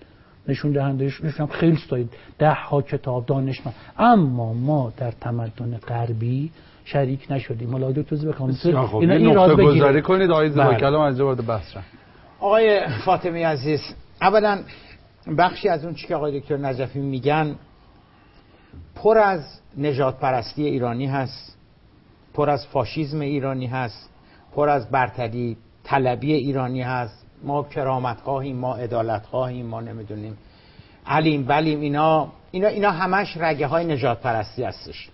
[0.47, 2.09] نشون دهندهش هم خیلی ستایید
[2.39, 6.51] ده ها کتاب دانشمند اما ما در تمدن غربی
[6.85, 7.69] شریک نشدیم.
[7.69, 10.31] ملا توضیح بکنم اینا این گذاری کنید.
[10.31, 10.79] آقای زیبا بله.
[10.79, 11.77] کلام از وارد بحث
[12.39, 13.81] آقای فاطمی عزیز
[14.21, 14.59] اولا
[15.37, 17.55] بخشی از اون چی که آقای دکتر نجفی میگن
[19.01, 19.41] پر از
[19.77, 21.57] نجات پرستی ایرانی هست
[22.33, 24.09] پر از فاشیزم ایرانی هست
[24.55, 27.25] پر از برتری طلبی ایرانی هست.
[27.43, 30.37] ما کرامت خواهیم ما عدالت خواهیم ما نمی‌دونیم.
[31.05, 35.09] علیم بلیم اینا اینا اینا همش رگه های نجات پرستی هستش.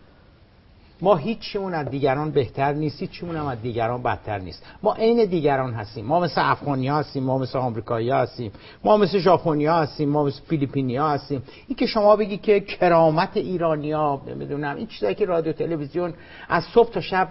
[1.02, 4.66] ما هیچیمون از دیگران بهتر نیست هیچیمون هم از دیگران بدتر نیست.
[4.84, 6.06] ما عین دیگران هستیم.
[6.06, 8.52] ما مثل افغانی هستیم ما مثل آمریکایی هستیم
[8.84, 11.44] ما مثل ژاپنی هستیم ما مثل فیلیپینی هستیم.
[11.68, 16.14] این که شما بگی که کرامت ایرانی ها نمی‌دونم این چیزایی که رادیو تلویزیون
[16.50, 17.28] از صبح تا شب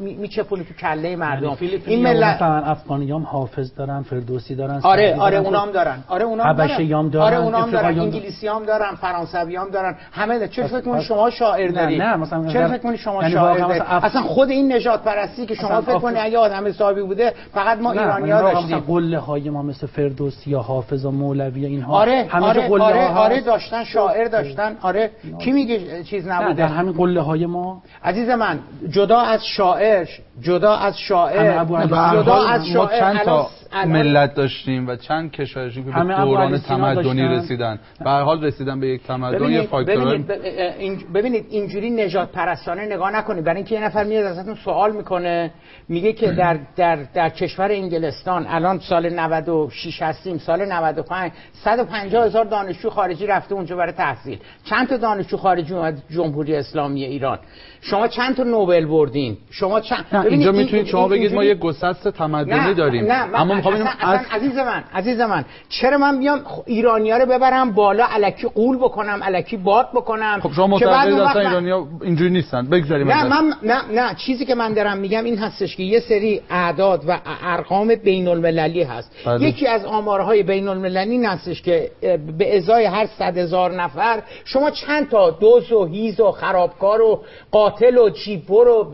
[0.00, 1.56] میچپونه تو کله مردم.
[1.60, 6.04] یعنی این ملت مثلا افغانی هم حافظ دارن فردوسی دارن آره آره اونام دارن.
[6.08, 7.16] آره اونام دارن.
[7.16, 8.00] آره اونام دارن.
[8.00, 9.96] انگلیسی هم دارن فرانسوی هم دارن.
[10.12, 14.22] همه چه فکر شما شاعر داری؟ نه مثلا چرا فکر کنید شما یعنی شاعر اصلا
[14.22, 18.30] خود این نجات پرستی که شما فکر کنید اگه آدم حسابی بوده فقط ما ایرانی
[18.30, 18.78] ها داشتیم.
[18.78, 23.14] قله های ما مثل فردوسی یا حافظ و مولوی اینها آره همه آره قله آره,
[23.14, 25.10] آره داشتن شاعر داشتن آره.
[25.38, 27.82] کی میگه چیز نبوده؟ در همین قله های ما.
[28.04, 28.58] عزیز من
[28.90, 30.08] جدا از شاعر
[30.40, 33.46] جدا از شاعر جدا از شاعر چند تا
[33.86, 37.78] ملت داشتیم و چند کشورشیم که به دوران تمدنی رسیدن.
[38.04, 43.44] به هر حال رسیدن به یک تمدن یا ببینید, ببینید اینجوری نجات پرستانه نگاه نکنید.
[43.44, 45.50] برای اینکه یه نفر میاد ازتون سوال می‌کنه
[45.88, 52.44] میگه که در در در کشور انگلستان الان سال 96 هستیم سال 95 150 هزار
[52.44, 54.38] دانشجو خارجی رفته اونجا برای تحصیل.
[54.64, 57.38] چند تا دانشجو خارجی اومد؟ جمهوری اسلامی ایران.
[57.80, 62.74] شما چند تا نوبل بردین؟ شما چند اینجا می‌تونید شما بگید ما یه گسست تمدنی
[62.74, 63.12] داریم.
[63.12, 64.20] نه اما می‌خوام از...
[64.30, 69.56] عزیز من عزیز من چرا من بیام ایرانیا رو ببرم بالا الکی قول بکنم الکی
[69.56, 72.66] باد بکنم؟ خب شما معتقدید اصلا ایرانیا اینجوری نیستن.
[72.66, 76.40] بگذاریم نه من نه نه چیزی که من دارم میگم این هستش که یه سری
[76.50, 79.12] اعداد و ارقام بین المللی هست.
[79.26, 79.48] بله.
[79.48, 81.90] یکی از آمارهای بین المللی این هستش که
[82.38, 87.22] به ازای هر صد هزار نفر شما چند تا دوز و هیز و خرابکار و
[87.70, 88.92] قاتل و چیپور و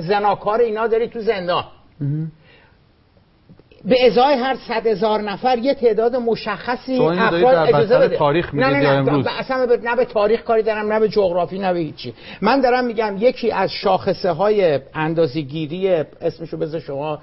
[0.00, 1.64] زناکار اینا داری تو زندان.
[3.84, 8.16] به ازای هر صد هزار نفر یه تعداد مشخصی افراد اجازه بده.
[8.16, 11.72] تاریخ نه نه نه اصلا به نه به تاریخ کاری دارم نه به جغرافی نه
[11.72, 12.14] به هیچی.
[12.40, 15.88] من دارم میگم یکی از شاخصه های اندازه‌گیری
[16.20, 17.18] اسمشو بذار شما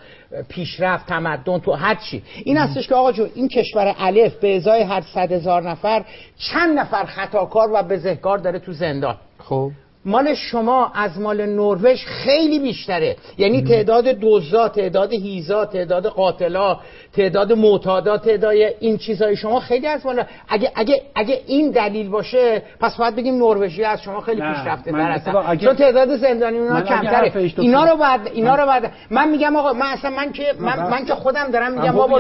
[0.50, 2.24] پیشرفت تمدن تو هر چی.
[2.44, 6.06] این هستش که آقا جو این کشور الف به ازای هر صد هزار نفر
[6.38, 9.16] چند نفر خطاکار و بزهکار داره تو زندان.
[9.40, 9.72] خب.
[10.08, 13.16] مال شما از مال نروژ خیلی بیشتره.
[13.38, 16.80] یعنی تعداد دوزا تعداد هیزا تعداد قاتلا
[17.18, 22.62] تعداد معتادا تعداد این چیزای شما خیلی از مال اگه اگه اگه این دلیل باشه
[22.80, 27.32] پس باید بگیم نروژی از شما خیلی پیشرفته تر هستن چون تعداد زندانی اونها کمتره.
[27.58, 31.06] اینا رو بعد اینا رو بعد من میگم آقا من اصلا من که من, من
[31.06, 32.20] که خودم دارم میگم ما با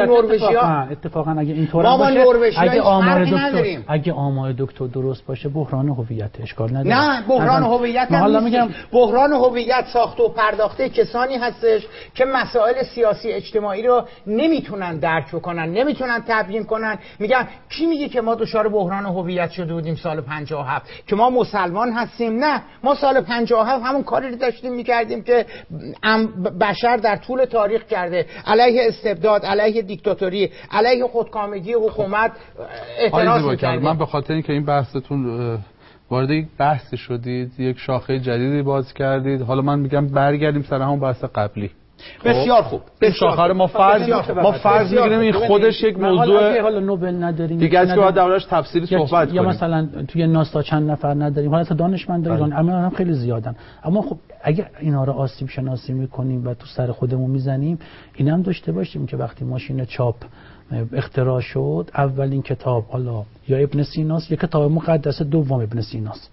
[0.61, 6.31] ها اتفاقا اگه اینطور باشه اگه آمار دکتر اگه آمار دکتر درست باشه بحران هویت
[6.43, 6.95] اشکال نداره.
[6.95, 13.31] نه بحران هویت هم میگم بحران هویت ساخته و پرداخته کسانی هستش که مسائل سیاسی
[13.31, 16.97] اجتماعی رو نمی‌تونن درک بکنن نمی‌تونن تبیین کنن.
[17.19, 21.91] میگن کی میگه که ما دچار بحران هویت شده بودیم سال 57 که ما مسلمان
[21.91, 22.61] هستیم نه.
[22.83, 25.45] ما سال 57 همون کاری رو داشتیم می‌کردیم که
[26.61, 28.25] بشر در طول تاریخ کرده.
[28.45, 32.31] علیه استبداد علیه دیکتاتوری علیه خودکامگی حکومت
[32.99, 33.81] اعتراض می‌کردیم.
[33.81, 35.57] من به خاطر اینکه این بحثتون
[36.09, 40.99] وارد یک بحثی شدید یک شاخه جدیدی باز کردید حالا من میگم برگردیم سر همون
[40.99, 41.71] بحث قبلی.
[42.25, 42.81] بسیار خوب.
[43.01, 47.79] بسیار شاخه ما فرض ما فرض می‌گیریم این خودش یک موضوع حالا نوبل نداریم دیگه
[47.79, 51.51] از که باید دربارش تفصیلی صحبت یا مثلا توی ناسا چند نفر نداریم.
[51.51, 52.59] حالا تا دانشمند ایران بله.
[52.59, 53.55] اما هم خیلی زیادن.
[53.83, 57.79] اما خب اگر اینا رو آسیب شناسی می‌کنیم و تو سر خودمون می‌زنیم
[58.15, 60.15] اینم داشته باشیم که وقتی ماشین چاپ
[60.93, 66.29] اختراع شد اولین کتاب حالا یا ابن سیناس یا کتاب مقدس دوم ابن سیناس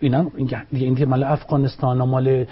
[0.00, 2.46] اینا این دیگه مال افغانستان و مال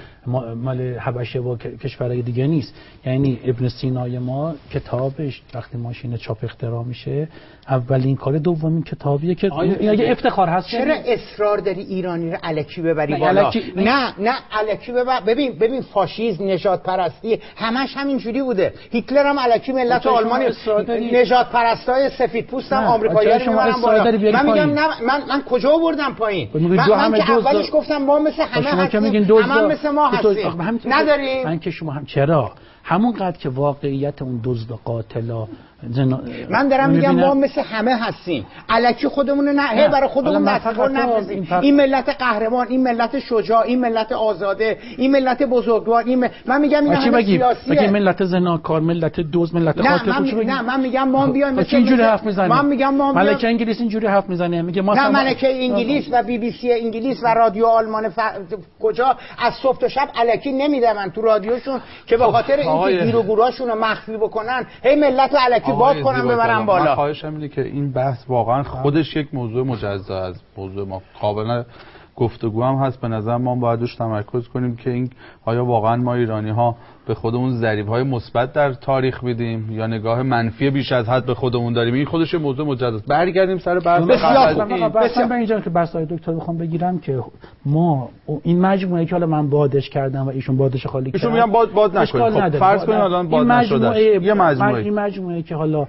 [0.57, 2.75] مال حبشه و کشورهای دیگه نیست.
[3.07, 7.29] یعنی ابن سینای ما کتابش وقتی ماشین چاپ اختراع میشه
[7.69, 12.37] اولین کار دومین کتابیه که این اگه افتخار هست چرا یعنی اصرار داری ایرانی رو
[12.43, 18.73] الکی ببری بالا؟ نه نه الکی ببر ببین ببین فاشیسم نجات پرستی همش همینجوری بوده.
[18.91, 20.43] هیتلر هم الکی ملت آلمان
[21.13, 24.05] نجات پرستای سفید پوست هم آمریکایی‌ها رو بالا.
[24.05, 28.43] من میگم نه من من کجا آوردم پایین؟ من, من که اولش گفتم ما مثل
[28.43, 30.59] همه هستیم همه مثل ما هستیم.
[30.87, 31.45] نداریم.
[31.45, 32.53] من که شما هم چرا؟
[32.85, 35.49] همون قدر که واقعیت اون دزد و قاتلا
[36.51, 38.47] من دارم میگم ما مثل همه هستیم.
[38.69, 43.81] الکی خودمون نه هی برای خودمون نفر نفرزیم این ملت قهرمان این ملت شجاع این
[43.81, 47.91] ملت آزاده این ملت بزرگوار این من میگم این همه سیاسیه.
[47.91, 52.23] ملت زناکار ملت دوز ملت قاتل من نه من میگم ما بیایم مثل اینجوری حرف
[52.23, 54.63] می‌زنه من میگم ما ملکه انگلیس اینجوری حرف می‌زنه.
[54.63, 58.13] میگه ما نه ملکه انگلیس و بی بی سی انگلیس و رادیو آلمان.
[58.81, 63.17] کجا از صبح تا شب الکی نمی‌دونن تو رادیوشون که به خب، خاطر اینکه گیر
[63.17, 66.85] و گوراشون رو مخفی بکنن هی ملت الکی باز کنم ببرم بالا.
[66.85, 71.63] من خواهشم اینه که این بحث واقعا خودش یک موضوع مجزا از موضوع ما قابل
[72.17, 73.01] گفتگو هم هست.
[73.01, 75.11] به نظر ما باید روش تمرکز کنیم که این
[75.45, 80.23] آیا واقعا ما ایرانی ها به خودمون ضریب های مثبت در تاریخ بدیم یا نگاه
[80.23, 81.95] منفی بیش از حد به خودمون داریم.
[81.95, 83.07] این خودش موضوع مجزا است.
[83.07, 87.21] برگردیم سر بحث بسیار به اینجا که بحث های دکتر بخوام بگیرم که
[87.67, 88.09] ما
[88.43, 91.73] این مجموعه که حالا من بادش کردم و ایشون بادش خالی کردن ایشون میگن باد
[91.73, 92.53] باد نکنید.
[92.53, 94.85] خب فرض کنید الان باد نشده یه مجموعه.
[94.85, 95.87] این مجموعه که حالا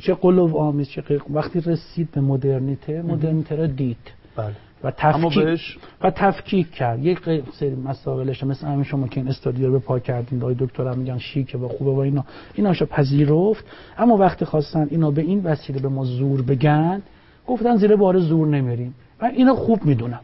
[0.00, 4.12] چه قلوب آمیز چه وقتی رسید به مدرنیته مدرنیته رو دید.
[4.36, 4.52] بله.
[4.84, 7.04] و تفکیک و تفکیک کرد.
[7.04, 7.18] یک
[7.58, 11.18] سری مسائلش مثل همین شما که این استادیو رو پا کردین دای دکتر هم میگن
[11.18, 12.24] شیکه و خوبه و اینا.
[12.54, 13.64] ایناشو پذیرفت.
[13.98, 17.02] اما وقتی خواستن اینا به این وسیله به ما زور بگن
[17.46, 18.94] گفتن زیر بار زور نمیریم.
[19.20, 20.20] و اینا خوب می‌دونم.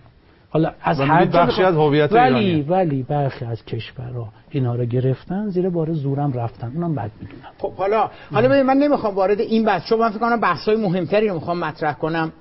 [0.51, 2.63] حالا از هر بخشی از هویت ولی ایرانی.
[2.63, 6.73] ولی برخی از کشورها اینا رو گرفتن زیر بار زورم رفتن.
[6.75, 7.51] اونم بد می‌دونم.
[7.59, 11.35] خب حالا حالا من نمی‌خوام وارد این بحث چون من فکر کنم بحث‌های مهمتری رو
[11.35, 12.33] می‌خوام مطرح کنم.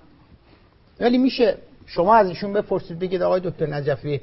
[0.99, 1.58] ولی میشه
[1.89, 4.21] شما از ایشون بپرسید بگید آقای دکتر نجفی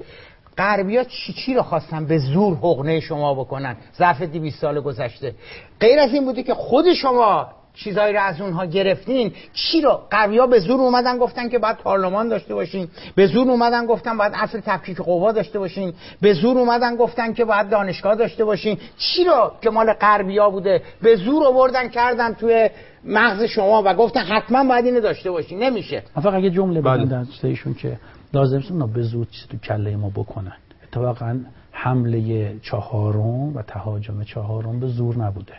[0.59, 5.35] غربیا چی چی رو خواستن به زور حقنه شما بکنن؟ ظرف 200 سال گذشته.
[5.81, 10.47] غیر از این بوده که خود شما چیزایی رو از اونها گرفتین چی رو؟ قویا
[10.47, 12.89] به زور اومدن گفتن که باید پارلمان داشته باشین.
[13.15, 15.93] به زور اومدن گفتن باید اصل تفکیک قوا داشته باشین.
[16.21, 18.79] به زور اومدن گفتن که باید دانشگاه داشته باشین.
[18.99, 22.71] چی رو که مال غربیا بوده؟ به زور آوردن کردن توی
[23.05, 25.63] مغز شما و گفتن حتما باید اینو داشته باشین.
[25.63, 26.03] نمیشه.
[26.15, 27.05] فقط اگه جمله بله.
[27.05, 27.97] بگم ایشون که
[28.35, 30.57] لازم نیست به زور چیزی تو کله ما بکنن.
[30.85, 31.41] اتفاقا
[31.73, 35.55] حمله چهارم و تهاجم چهارم به زور نبوده.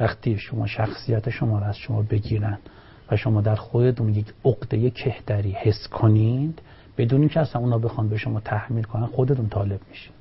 [0.00, 2.58] وقتی شما شخصیت شما را از شما بگیرن
[3.10, 6.62] و شما در خودتون یک عقده کهدری حس کنید
[6.98, 10.14] بدون اینکه اصلا اونا بخوان به شما تحمیل کنن خودتون طالب میشید.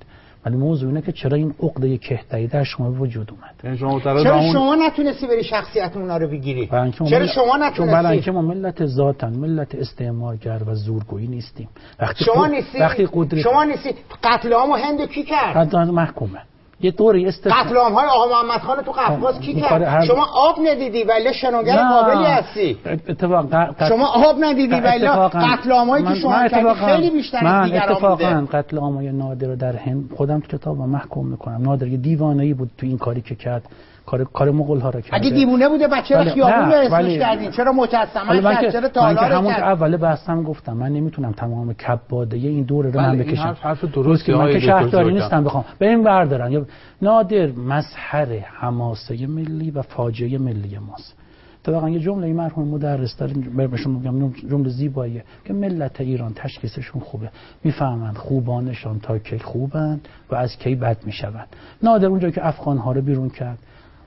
[0.45, 4.53] ولی موضوع اینه که چرا این عقده کهدری در شما وجود اومد؟ یعنی شما چرا
[4.53, 6.67] شما نتونستی بری شخصیت اونا رو بگیری؟
[7.09, 11.69] چرا شما نتونستی؟ چون ما ملت ذاتن ملت استعمارگر و زورگویی نیستیم.
[11.99, 16.39] وقتی شما نیستی؟ وقتی قدرت شما نیستی؟ قتل عام هند کی کرد؟ محکومه.
[16.81, 21.03] یه دوری است قتل های آقا محمد خان تو قفقاز کی کرد؟ شما آب ندیدی
[21.03, 22.77] ولی شناگر قابلی هستی.
[23.07, 23.45] اتفاق
[23.89, 28.77] شما آب ندیدی ولی قتل هایی که شما کردی خیلی بیشتر از دیگران اتفاقا قتل
[28.77, 31.61] های نادر رو در هند خودم تو کتاب محکوم می‌کنم.
[31.61, 33.63] نادر یه دیوانه بود تو این کاری که کرد.
[34.05, 35.15] کار کار مغول ها رو کرده.
[35.15, 37.51] اگه دیوونه بوده بچه رو خیابون رو اسمش کردین.
[37.51, 40.73] چرا مجسمه کرد؟ چرا تالار کرد؟ همون اول بحثم گفتم.
[40.73, 43.41] من نمی‌تونم تمام کباده این دوره رو من بکشم.
[43.41, 45.65] حرف, حرف درست که من که شهرداری نیستم بخوام.
[45.79, 46.51] بریم بردارن.
[46.51, 46.65] یا
[47.01, 51.15] نادر مظهر حماسه ملی و فاجعه ملی ماست.
[51.61, 53.33] اتفاقا یه جمله مرحوم مدرس داره
[53.67, 55.23] بهشون میگم جمله زیباییه.
[55.45, 57.29] که ملت ایران تشخیصشون خوبه.
[57.63, 61.47] می‌فهمند خوبانشان تا کی خوبند و از کی بد می‌شوند.
[61.83, 63.59] نادر اونجا که افغان ها رو بیرون کرد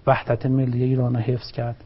[0.07, 1.77] وحدت ملی ایران رو حفظ کرد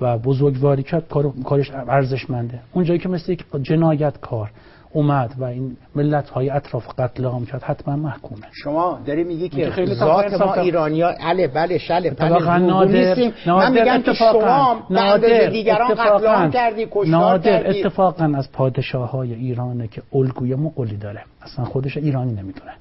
[0.00, 2.60] و بزرگواری کرد کار، کارش ارزشمنده.
[2.72, 4.50] اونجایی که مثل یک جنایت کار
[4.92, 8.46] اومد و این ملت های اطراف قتل عام کرد حتما محکومه.
[8.52, 13.14] شما داری میگی که خیلی ذات ما ایرانی ها عله بله شله بله نادر
[13.46, 17.80] من میگم که شما نادر دیگران قتل عام کردی کشتار نادر کردی.
[17.80, 21.22] اتفاقا از پادشاه های ایرانه که الگوی مقلی داره.
[21.42, 22.72] اصلا خودش ایرانی نمی‌دونه.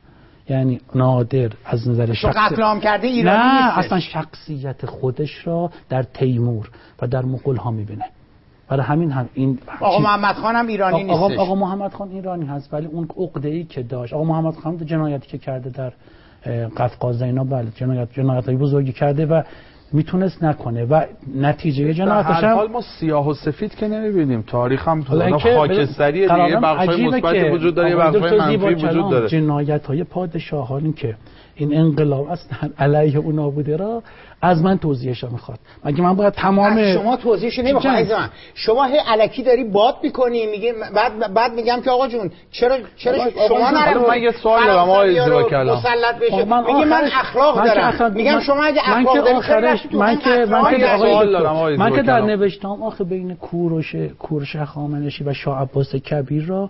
[0.49, 6.69] یعنی نادر از نظر شخص قتل کرده ایرانی نه اصلا شخصیت خودش را در تیمور
[7.01, 8.05] و در مغول ها می‌بینه.
[8.67, 12.45] برای همین هم این آقا محمد خان هم ایرانی نیست آقا, آقا محمد خان ایرانی
[12.45, 15.93] هست ولی اون عقده ای که داشت آقا محمد خان جنایتی که کرده در
[16.77, 19.41] قفقاز اینا بله جنایت جنایت بزرگی کرده و
[19.95, 21.01] می‌تونست نکنه و
[21.35, 24.43] نتیجه جنایتش هم حال ما سیاه و سفید که نمی‌بینیم.
[24.47, 29.27] تاریخ هم تو خاکستری دیگه بخشای که وجود داره یه بخشای منفی وجود داره.
[29.27, 31.15] جنایت های پادشاهانی که
[31.55, 34.03] این انقلاب اصلا علیه اونا بوده را
[34.41, 37.59] از من توضیحش می‌خواد مگه من باید تمام از شما توضیحش.
[37.95, 42.31] عزیز من شما هی الکی داری باد می‌کنی میگه بعد بعد میگم که آقا جون
[42.51, 45.77] چرا چرا آقا- شما آقا حالا من یه سوال دارم آقای زیبا کلام.
[45.77, 49.35] مسلط بشه آقا من میگه من اخلاق دارم میگم شما اگه من اخلاق که داری
[49.35, 52.21] آخرش من که من که آقای آقای من که در.
[52.21, 56.69] نوشتم آخه بین کوروش کوروش هخامنشی و شاه عباس کبیر را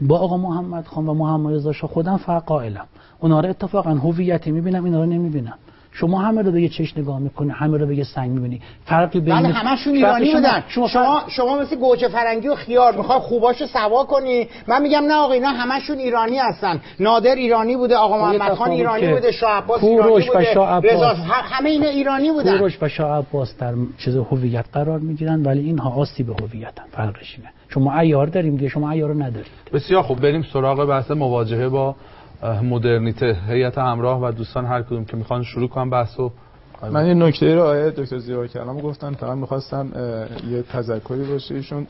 [0.00, 2.86] با آقا محمد خان و محمد رضا شاه خودم فرق قائلم.
[3.20, 5.58] اونا رو اتفاقا هویتی می‌بینم اینا رو نمی‌بینم.
[5.96, 8.60] شما همه رو به یه چش نگاه می‌کنی همه رو به یه سنگ می‌بینی.
[8.84, 10.64] فرقی بین بله همشون ایرانی بودن.
[10.68, 14.48] شما, شما شما مثل گوجه فرنگی و خیار می‌خوای خوباشو سوا کنی.
[14.68, 16.80] من میگم نه آقا اینا همشون ایرانی هستن.
[17.00, 20.92] نادر ایرانی بوده آقا خب، محمد خان ایرانی بوده شاه عباس ایرانی بوده عباس.
[20.92, 22.58] رضا همه اینا ایرانی بودن.
[22.58, 27.50] کوروش و شاه عباس در چیز هویت قرار می‌گیرن ولی اینها آسیب هویتن فرقش اینه.
[27.74, 29.52] شما عیار داریم دیگه شما عیار رو ندارید.
[29.72, 30.20] بسیار خوب.
[30.20, 31.96] بریم سراغ بحث مواجهه با
[32.62, 33.36] مدرنیته.
[33.48, 36.30] هیئت همراه و دوستان هر کدوم که می‌خوان شروع کنن بحثو
[36.90, 39.88] من یه نکته رو آیه دکتر زیبا کلام گفتن فقط می‌خواستم
[40.50, 41.54] یه تذکری باشه.
[41.54, 41.86] ایشون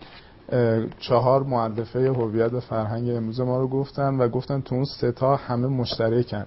[1.00, 5.36] چهار معلفه هویت و فرهنگ امروز ما رو گفتن و گفتن تو اون سه تا
[5.36, 6.44] همه مشترکن.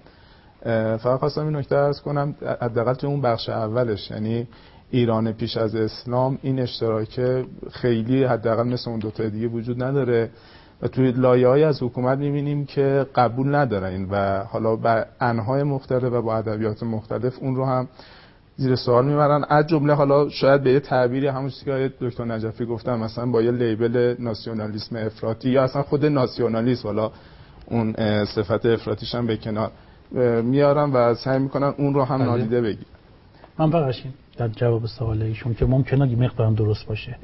[0.98, 4.12] فقط خواستم این نکته ارز کنم حداقل تو اون بخش اولش.
[4.12, 4.48] یعنی
[4.92, 7.22] ایران پیش از اسلام این اشتراک
[7.72, 10.30] خیلی حداقل مثل اون دوتا دیگه وجود نداره
[10.82, 16.22] و توی لایه از حکومت می‌بینیم که قبول ندارن و حالا بر انهای مختلف و
[16.22, 17.88] با ادبیات مختلف اون رو هم
[18.56, 22.66] زیر سوال می‌برن از جمله حالا شاید به یه تعبیری همون چیزی که دکتر نجفی
[22.66, 27.12] گفتم مثلا با یه لیبل ناسیونالیسم افراطی یا اصلا خود ناسیونالیسم حالا
[27.66, 27.94] اون
[28.26, 29.72] صفت افراطیش هم به کنار
[30.42, 32.28] میارن و سعی می‌کنن اون رو هم بله.
[32.28, 32.86] نادیده بگیر
[33.60, 37.16] من این در جواب سوال ایشون که ممکنه یه مقدارم درست باشه.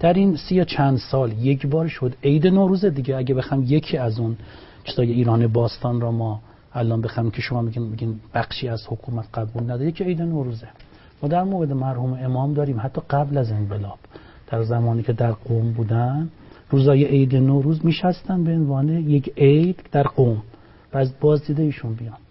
[0.00, 3.16] در این سی و چند سال یک بار شد عید نوروز دیگه.
[3.16, 4.36] اگه بخوام یکی از اون
[4.84, 6.40] چیزای ایران باستان را ما
[6.74, 10.68] الان بخوام که شما میگین میگین بخشی از حکومت قبول نداره یکی عید نوروزه.
[11.22, 12.80] ما در مورد مرحوم امام داریم.
[12.80, 13.98] حتی قبل از انقلاب.
[14.46, 16.28] در زمانی که در قوم بودن
[16.70, 20.42] روزای عید نوروز میشستن به عنوان یک عید در قوم.
[20.92, 22.21] و از بازدیده ایشون بیان.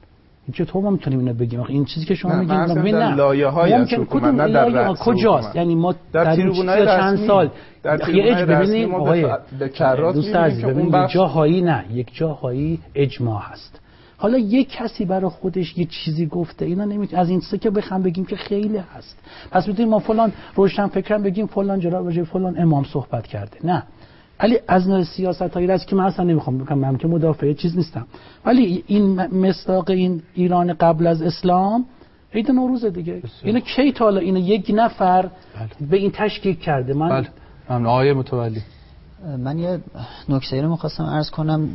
[0.53, 3.15] چطور ما می‌تونیم اینو بگیم این چیزی که شما نه، میگین ببین در نه.
[3.15, 5.55] لایه‌های از ممکن- کدوم نه در لایه؟ رأس کجاست.
[5.55, 7.27] یعنی ما در تریبونای چند.
[7.27, 7.49] سال
[7.83, 13.41] در یه اج ببینید ما به آقای دوست عزیز ببینید جاهایی نه یک جاهایی اجماع
[13.41, 13.81] هست
[14.17, 18.01] حالا یک کسی برای خودش یه چیزی گفته اینا نمی‌تونه از این سه که بخوام
[18.03, 19.17] بگیم که خیلی هست
[19.51, 23.83] پس می‌تونیم ما فلان روشن فکرم بگیم فلان جناب فلان امام صحبت کرده نه
[24.43, 27.77] ولی از نوع سیاست هایی است که من اصلا نمی‌خوام بگم من که مدافع چیز
[27.77, 28.07] نیستم.
[28.45, 31.85] ولی این مصداق این ایران قبل از اسلام
[32.33, 33.21] عید نوروز دیگه.
[33.43, 35.29] اینو کی تا حالا اینو یک نفر
[35.89, 37.27] به این تشکیک کرده؟ من بله.
[37.69, 37.85] ممنون.
[37.85, 38.61] آقای متولی.
[39.39, 39.79] من یه
[40.29, 41.69] نکته رو می‌خواستم عرض کنم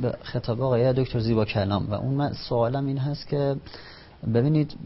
[0.00, 3.56] به خطاب آقای دکتر زیبا کلام و اون من سوالم این هست که
[4.34, 4.76] ببینید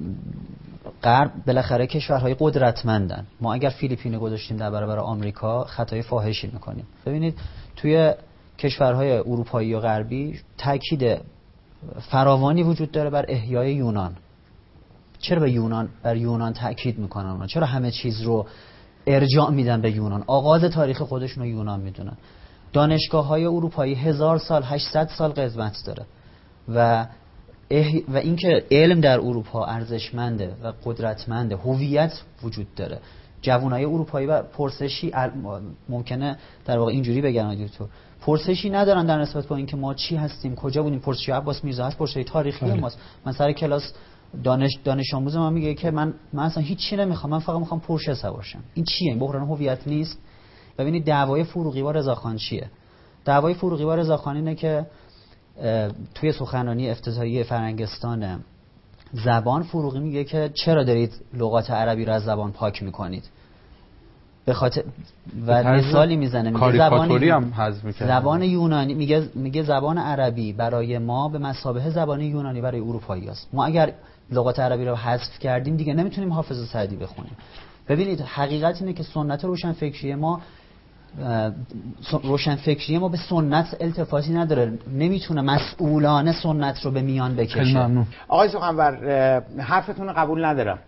[1.03, 3.27] غرب بالاخره کشورهای قدرتمندن.
[3.41, 6.87] ما اگر فیلیپین گذاشتیم در برابر آمریکا خطای فاحشی می‌کنیم.
[7.07, 7.39] ببینید
[7.77, 8.15] توی
[8.59, 11.21] کشورهای اروپایی و غربی تاکید
[12.11, 14.17] فراوانی وجود داره بر احیای یونان.
[15.19, 18.47] چرا به یونان بر یونان تاکید می‌کنن؟ چرا همه چیز رو
[19.07, 22.17] ارجاع میدن به یونان؟ آغاز تاریخ خودشون رو یونان می‌دونن.
[22.73, 26.07] دانشگاه های اروپایی هزار سال 800 سال قدمت داره.
[26.69, 27.07] و.
[28.09, 32.99] و اینکه علم در اروپا ارزشمنده و قدرتمنده هویت وجود داره.
[33.43, 35.13] جوانای اروپایی و پرسشی
[35.89, 37.85] ممکنه در واقع اینجوری بگن دکتر.
[38.21, 41.99] پرسشی ندارن در نسبت با اینکه ما چی هستیم کجا بودیم پرسشی عباس میرزا هست
[41.99, 42.75] پرسشی تاریخی بله.
[42.75, 42.99] ماست.
[43.27, 43.93] من سر کلاس
[44.45, 47.81] دانش دانش آموز من میگه که من من اصلا هیچ چی نمی‌خوام من فقط می‌خوام
[47.81, 48.59] پرشه سوار شم.
[48.75, 50.19] این چیه؟ این بحران هویت نیست؟
[50.79, 52.71] ببینید دعوای فروغی با رضاخان چیه؟
[53.25, 54.87] دعوای فروغی با رضاخان اینه که
[56.15, 58.41] توی سخنرانی افتتاحیه فرنگستان
[59.13, 63.25] زبان فروغی میگه که چرا دارید لغات عربی رو از زبان پاک می‌کنید؟
[64.45, 64.85] به خاطر
[65.47, 67.53] و مثالی می‌زنه میگه زبان هم.
[68.01, 73.49] زبان یونانی میگه میگه زبان عربی برای ما به مسابه زبان یونانی برای اروپایی است.
[73.53, 73.93] ما اگر
[74.31, 77.37] لغات عربی رو حذف کردیم دیگه نمی‌تونیم حافظ سعدی بخونیم.
[77.89, 80.41] ببینید حقیقت اینه که سنت روشن فکری ما
[82.23, 84.79] روشن فکری ما به سنت التفاتی نداره.
[84.93, 88.07] نمی‌تونه مسئولانه سنت رو به میان بکشه.
[88.29, 90.79] آقای سخنور حرفتون رو قبول ندارم.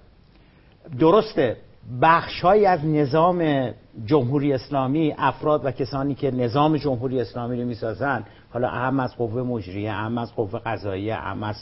[0.99, 1.57] درسته
[2.03, 3.71] بخشهایی از نظام
[4.07, 9.43] جمهوری اسلامی افراد و کسانی که نظام جمهوری اسلامی رو می‌سازن حالا اهم از قوه
[9.43, 11.57] مجریه اهم از قوه قضاییه اهم از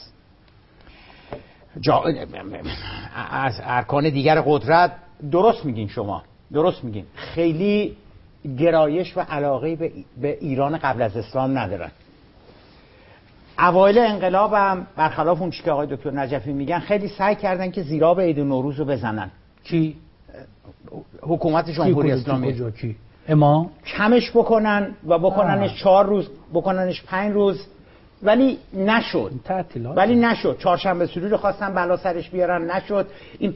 [1.80, 2.05] جا...
[3.30, 4.92] از ارکان دیگر قدرت
[5.30, 6.22] درست میگین شما.
[6.53, 7.05] درست میگین.
[7.14, 7.97] خیلی
[8.59, 9.76] گرایش و علاقه
[10.20, 11.91] به ایران قبل از اسلام ندارن.
[13.59, 18.14] اوایل انقلاب هم برخلاف اون که آقای دکتر نجفی میگن خیلی سعی کردن که زیرا
[18.14, 19.30] به عید نوروز رو بزنن.
[19.64, 19.97] کی؟
[21.22, 22.72] حکومت جمهوری اسلامی.
[22.72, 22.97] کی
[23.28, 27.66] اما کمش بکنن و بکننش چهار روز بکننش پنج روز.
[28.22, 29.32] ولی نشد.
[29.97, 30.59] ولی نشد.
[30.59, 33.07] چهارشنبه سوری رو خواستن بلا سرش بیارن نشد.
[33.39, 33.55] این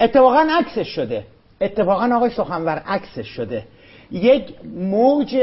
[0.00, 1.24] اتفاقا عکسش شده.
[1.60, 3.66] اتفاقا آقای سخنور عکسش شده.
[4.10, 5.36] یک موج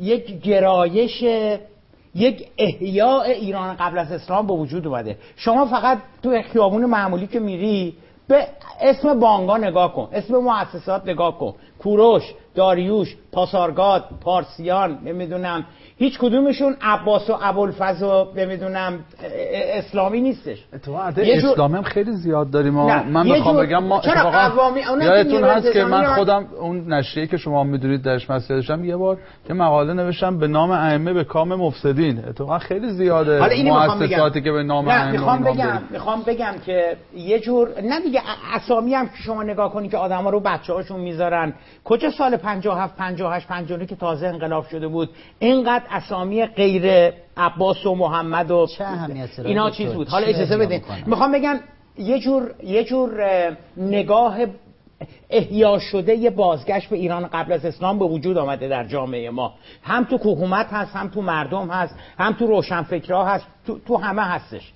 [0.00, 1.24] یک گرایش
[2.14, 5.18] یک احیاء ایران قبل از اسلام به وجود اومده.
[5.36, 7.96] شما فقط تو خیابون معمولی که میری
[8.28, 8.46] به
[8.80, 11.54] اسم بانگا نگاه کن اسم مؤسسات نگاه کن.
[11.78, 15.66] کوروش داریوش پاسارگاد پارسیان نمی‌دونم
[16.00, 18.98] هیچ کدومشون عباس و ابوالفضل و نمی‌دونم
[19.52, 20.64] اسلامی نیستش.
[20.72, 25.84] اتفاقا اسلامی هم خیلی زیاد داریم ما من می‌خوام بگم ما اتفاقا یادتون هست که
[25.84, 30.38] من خودم اون نشریه که شما می‌دونید درش مسئله داشتم یه بار که مقاله نوشتم
[30.38, 32.18] به نام ائمه به کام مفسدین.
[32.18, 37.68] اتفاقا خیلی زیاده مؤسساتی که به نام ائمه می‌خوام بگم می‌خوام بگم که یه جور
[37.82, 38.20] نه دیگه
[38.54, 41.54] اسامی هم که شما نگاه کنید که آدما رو بچه‌هاشون می‌ذارن.
[41.84, 47.94] کجا سال 57 58 59 که تازه انقلاب شده بود؟ اینقدر اسامی غیر عباس و
[47.94, 48.66] محمد و
[49.44, 50.82] اینا چیز بود؟ حالا اجازه بدین.
[51.06, 51.60] می‌خوام بگم
[51.98, 53.24] یه جور یه جور
[53.76, 54.38] نگاه
[55.30, 59.54] احیا شده یه بازگشت به ایران قبل از اسلام به وجود آمده در جامعه ما.
[59.82, 64.22] هم تو حکومت هست هم تو مردم هست هم تو روشنفکرها هست تو, تو همه
[64.22, 64.72] هستش.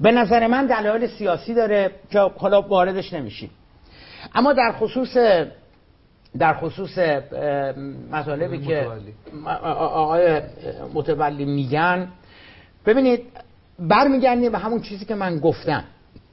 [0.00, 3.50] به نظر من دلایل سیاسی داره که حالا واردش نمیشیم.
[4.34, 5.16] اما در خصوص
[6.38, 6.98] در خصوص
[8.12, 8.86] مطالبی که
[9.72, 10.40] آقای
[10.94, 12.08] متولی میگن.
[12.86, 13.22] ببینید
[13.78, 15.84] برمیگردیم به همون چیزی که من گفتم.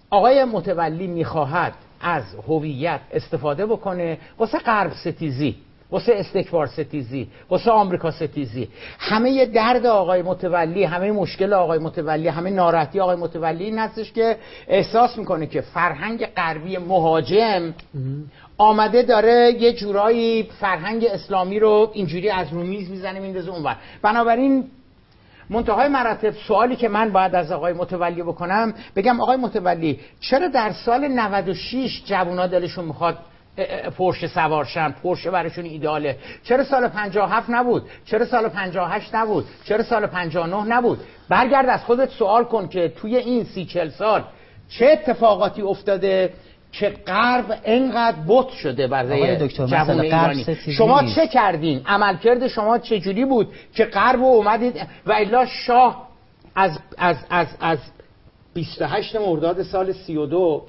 [0.09, 5.55] آقای متولی می‌خواهد از هویت استفاده بکنه واسه غرب ستیزی
[5.91, 8.69] واسه استکبار ستیزی واسه آمریکا ستیزی.
[8.99, 14.37] همه درد آقای متولی همه مشکل آقای متولی همه ناراحتی آقای متولی این هستش که
[14.67, 17.73] احساس می‌کنه که فرهنگ غربی مهاجم
[18.57, 24.63] آمده داره یه جورایی فرهنگ اسلامی رو اینجوری از رو میز می‌زنه میندازه اونور بنابراین
[25.49, 30.71] منتهای مراتب سوالی که من باید از آقای متولی بکنم بگم آقای متولی چرا در
[30.71, 33.17] سال 96 جوونا دلشون می‌خواد
[33.97, 40.07] پرش سوارشن پرشه برشون ایداله؟ چرا سال 57 نبود؟ چرا سال 58 نبود؟ چرا سال
[40.07, 40.99] 59 نبود؟
[41.29, 44.23] برگرد از خودت سوال کن که توی این سی چل سال
[44.69, 46.33] چه اتفاقاتی افتاده
[46.79, 50.45] که غرب انقدر بت شده برای جوان ایرانی.
[50.77, 56.07] شما چه کردین؟ عملکرد شما چه جوری بود که غرب اومدید؟ و الا شاه
[56.55, 57.77] از از از از
[58.53, 60.65] 28 مرداد سال 32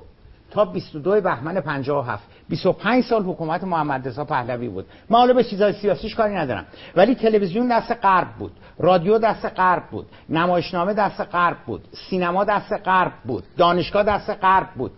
[0.51, 4.87] تا 22 بهمن 57 25 سال حکومت محمد رضا پهلوی بود.
[5.11, 6.67] ما حالا به چیزای سیاسیش کاری ندارم.
[6.97, 8.53] ولی تلویزیون دست غرب بود.
[8.79, 10.07] رادیو دست غرب بود.
[10.29, 11.85] نمایشنامه دست غرب بود.
[12.11, 13.45] سینما دست غرب بود.
[13.57, 14.91] دانشگاه دست غرب بود.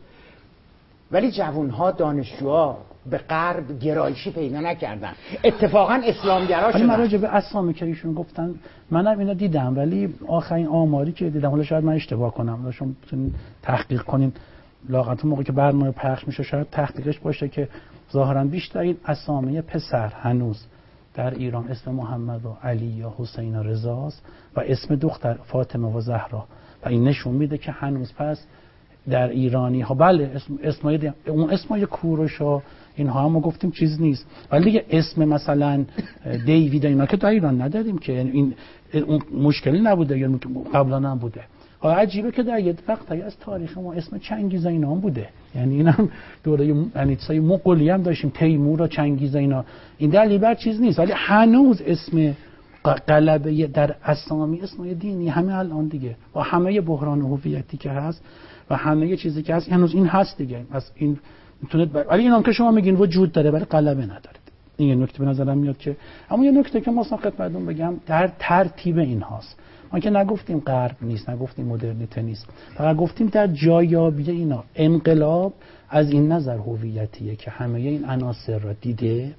[1.12, 2.78] ولی جوانها دانشجوها
[3.10, 5.12] به غرب گرایشی پیدا نکردن.
[5.44, 8.54] اتفاقا اسلامگرا شدن من راجع به اسامی که ایشون گفتن
[8.90, 12.88] منم اینا دیدم ولی آخرین آماری که دیدم حالا شاید من اشتباه کنم شما
[13.62, 14.32] تحقیق کنین.
[14.88, 17.68] لاغت موقع که برنامه پخش میشه شاید تحقیقش باشه که
[18.12, 20.66] ظاهرا بیشتر این اسامی پسر هنوز
[21.14, 24.22] در ایران اسم محمد و علی یا حسین و رضاست
[24.56, 26.44] و اسم دختر فاطمه و زهرا.
[26.84, 28.46] و این نشون میده که هنوز پس
[29.10, 29.94] در ایرانی ها.
[29.94, 32.62] بله اسم اسمای اون اسمای کوروش ها
[32.96, 34.26] اینها هم ما گفتیم چیز نیست.
[34.50, 35.84] ولی دیگه اسم مثلا
[36.46, 38.12] دیوید اینا که در ایران نداریم که.
[38.12, 38.54] یعنی این
[39.06, 40.38] اون مشکلی نبوده یا
[40.74, 41.40] قبلا هم بوده
[41.80, 45.28] حالا عجیبه که در یه وقت از تاریخ ما اسم چنگیز اینا هم بوده.
[45.54, 46.10] یعنی این هم
[46.44, 49.64] دوره یعنی سای مقلی هم داشتیم تیمور و چنگیز اینا.
[49.98, 50.98] این دلیل بر چیز نیست.
[50.98, 52.34] ولی هنوز اسم
[52.84, 58.24] قلبه در اسامی اسمای دینی همه الان دیگه با همه بحران هویتی که هست
[58.70, 60.62] و همه چیزی که هست هنوز این هست دیگه.
[60.70, 61.18] پس این
[61.62, 62.06] می‌تونید بر...
[62.10, 64.38] ولی این که شما میگین وجود داره ولی قلبه نداره
[64.76, 65.96] این یه نکته به نظرم میاد که
[66.30, 69.56] اما یه نکته که ما خدمتتون بگم در ترتیب این هاست.
[69.92, 72.46] ما که نگفتیم غرب نیست نگفتیم مدرنیته نیست.
[72.74, 74.64] فقط گفتیم در جایابی اینا.
[74.74, 75.52] انقلاب
[75.90, 79.34] از این نظر هویتیه که همه این عناصر را دیده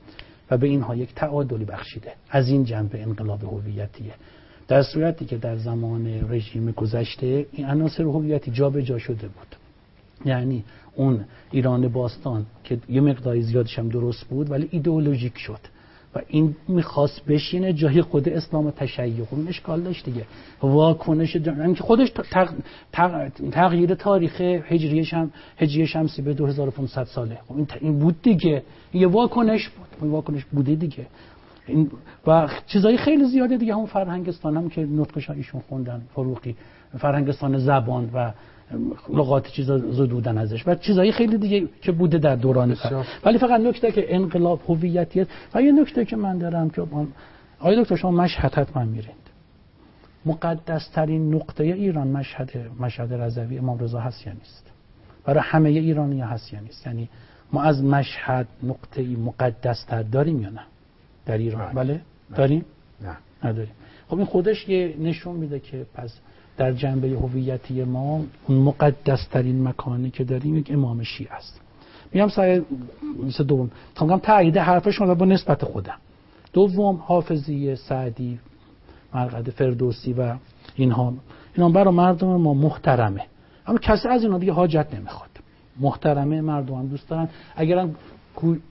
[0.51, 2.11] و به اینها یک تعادلی بخشیده.
[2.30, 4.13] از این جنبه انقلاب هویتیه.
[4.70, 9.55] در صورتی که در زمان رژیم گذشته این عناصر هویتی جابجا شده بود.
[10.26, 10.63] یعنی
[10.95, 15.59] اون ایران باستان که یه مقداری زیادش هم درست بود ولی ایدئولوژیک شد.
[16.15, 19.26] و این می‌خواست بشینه جای خود اسلام و تشیع.
[19.26, 20.26] خب این اشکال داشت دیگه.
[20.61, 22.11] واکنش که خودش
[23.51, 27.39] تغییر تاریخ هجری شم هجری شمسی به 2500 ساله.
[27.47, 28.63] خب این بود دیگه.
[28.93, 29.88] یه واکنش بود.
[30.01, 31.05] این واکنش بوده دیگه.
[31.70, 31.91] این
[32.28, 36.55] و چیزای خیلی زیاده دیگه همون فرهنگستان هم که نطقش ایشون خوندن فروقی
[36.97, 38.32] فرهنگستان زبان و
[39.09, 40.67] لغات چیزا زدودن ازش.
[40.67, 42.78] و چیزایی خیلی دیگه که بوده در دوران
[43.26, 46.82] ولی فقط نکته که انقلاب هویتیت و یه نکته که من دارم که
[47.59, 49.30] آقای دکتر شما مشهد حتما میرید.
[50.26, 54.72] مقدس ترین نقطه ایران مشهد مشهد رضوی امام رضا هست یا نیست
[55.26, 57.09] برای همه ایرانی هست یا نیست یعنی
[57.53, 60.61] ما از مشهد نقطه مقدس تر داریم یا نه؟
[61.30, 61.73] در ایران.
[61.73, 62.01] بله؟
[62.36, 62.65] داریم؟
[63.01, 63.17] نه.
[63.43, 63.71] نداریم.
[64.07, 66.13] خب این خودش یه نشون میده که پس
[66.57, 71.61] در جنبه هویتی ما اون مقدس ترین مکانی که داریم یک امام شیعه است.
[72.11, 72.61] میگم سعی
[73.27, 73.71] مثل دوم.
[73.95, 75.97] تا تایید حرف شما با نسبت خودم.
[76.53, 78.39] دوم حافظی سعدی
[79.13, 80.36] مرقد فردوسی و
[80.75, 81.13] اینها.
[81.55, 83.25] اینا برای مردم ما محترمه.
[83.67, 85.30] اما کسی از اینا دیگه حاجت نمی‌خواد.
[85.80, 87.30] محترمه مردم هم دوست دارن.
[87.55, 87.95] اگرم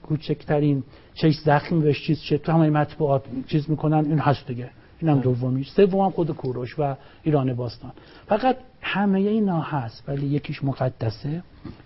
[0.03, 0.83] کوچکترین
[1.21, 4.69] چیز زخم بهش چیز چه تو همه مطبوعات چیز می‌کنن این هست دیگه.
[5.01, 5.69] اینم دومیش.
[5.69, 7.91] سوم خود کوروش و ایران باستان.
[8.27, 11.43] فقط همه اینا هست ولی یکیش مقدسه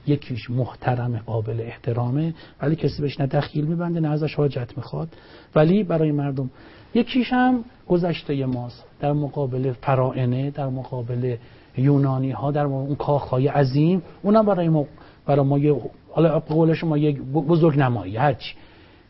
[0.08, 2.34] یکیش محترم قابل احترامه.
[2.62, 5.08] ولی کسی بهش نه دخیل میبنده نه ازش حاجت می‌خواد.
[5.56, 6.50] ولی برای مردم.
[6.94, 8.86] یکیش هم گذشته ماست.
[9.00, 11.36] در مقابل فرائنه در مقابل
[11.78, 14.02] یونانی ها در اون کاخهای عظیم.
[14.22, 14.86] اونم برای ما
[15.26, 15.76] برای ما یه
[16.12, 18.56] حالا قول شما یک بزرگ نمایی هرچی.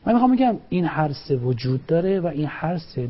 [0.06, 3.10] من می‌خوام بگم این هر سه وجود داره و این هر سه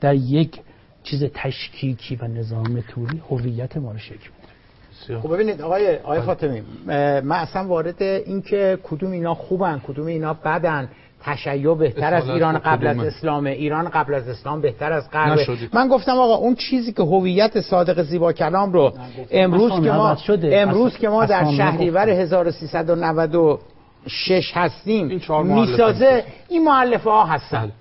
[0.00, 0.60] در یک
[1.02, 5.20] چیز تشکیکی و نظام توری هویت ما رو شکل میده.
[5.20, 6.20] خب ببینید آقای آقای.
[6.20, 10.88] فاطمی من اصلا وارد این که کدوم اینا خوبن کدوم اینا بدن
[11.22, 15.38] تشیع بهتر از ایران قبل از اسلامه ایران قبل از اسلام بهتر از غرب
[15.72, 18.92] من گفتم آقا اون چیزی که هویت صادق زیبا کلام رو
[19.30, 23.60] امروز که ما امروز که ما در شهریور 1390
[24.06, 27.60] شش هستیم می‌سازه این معلفه ها هستن.
[27.60, 27.72] بله.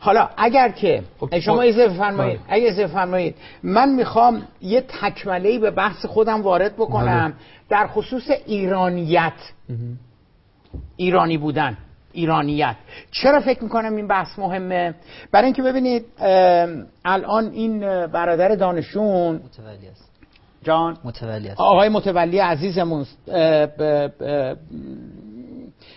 [0.00, 2.54] حالا اگر که خب شما اجازه بفرمایید بله.
[2.54, 7.28] اگه اجازه بفرمایید من می‌خوام یه تکمله به بحث خودم وارد بکنم.
[7.28, 7.34] بله.
[7.68, 9.32] در خصوص ایرانیت.
[10.96, 11.76] ایرانی بودن
[12.12, 12.76] ایرانیت.
[13.10, 14.94] چرا فکر می‌کنم این بحث مهمه؟
[15.32, 16.04] برای اینکه ببینید
[17.04, 20.10] الان این برادر دانشون متولی است.
[20.62, 21.60] جان؟ متولی است.
[21.60, 23.06] آقای متولی عزیزمون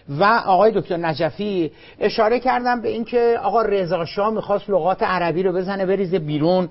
[0.09, 5.53] و آقای دکتر نجفی اشاره کردم به اینکه آقا رضا شاه می‌خواست لغات عربی رو
[5.53, 6.69] بزنه بریزه بیرون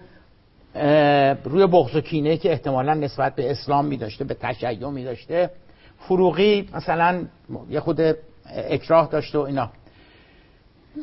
[1.44, 5.50] روی بغض و کینه که احتمالا نسبت به اسلام میداشته به تشیع میداشته.
[5.98, 7.24] فروغی مثلا
[7.70, 8.00] یه خود
[8.70, 9.70] اکراه داشته و اینا.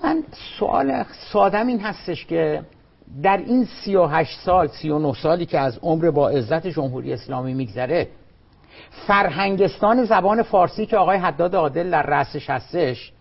[0.04, 0.24] من
[0.60, 2.62] سوال سادم این هستش که
[3.24, 8.08] در این 38 سال 39 سالی که از عمر با عزت جمهوری اسلامی میگذره
[9.08, 13.12] فرهنگستان زبان فارسی که آقای حداد عادل در رأسش هستش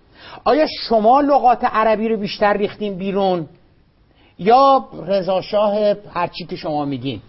[0.45, 3.49] آیا شما لغات عربی رو بیشتر ریختین بیرون؟
[4.39, 7.21] یا رضا شاه هرچی که شما میگین؟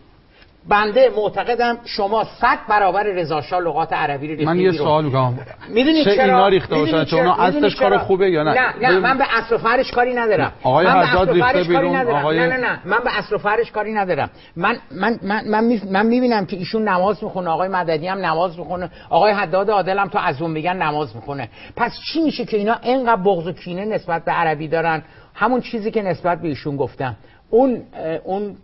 [0.69, 5.33] بنده معتقدم شما صد برابر رضا شاه لغات عربی رو من یه سوال میگم
[5.69, 9.25] می‌دونید چرا؟ اینا ریخته باشن؟ چون اصلش کار خوبه یا نه؟ نه نه من به
[9.37, 10.51] اصل و فرش کاری ندارم.
[10.63, 11.95] آقای حداد ریخته بیرون.
[11.95, 12.79] آقای نه نه نه.
[12.85, 14.29] من به اصل و فرش کاری ندارم.
[14.55, 18.89] من من من من, من می‌بینم که ایشون نماز می‌خونه آقای مددی هم نماز می‌خونه
[19.09, 21.49] آقای حداد عادل هم تا از اون بگن نماز می‌خونه.
[21.75, 25.03] پس چی میشه که اینا اینقدر بغض و کینه نسبت به عربی دارن؟
[25.35, 27.15] همون چیزی که نسبت به ایشون گفتم.
[27.49, 27.83] اون
[28.23, 28.57] اون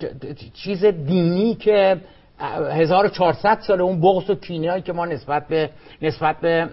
[0.53, 1.97] چیز دینی که
[2.71, 5.69] 1400 سال اون بغض و کینه‌ای که ما نسبت به
[6.01, 6.69] نسبت به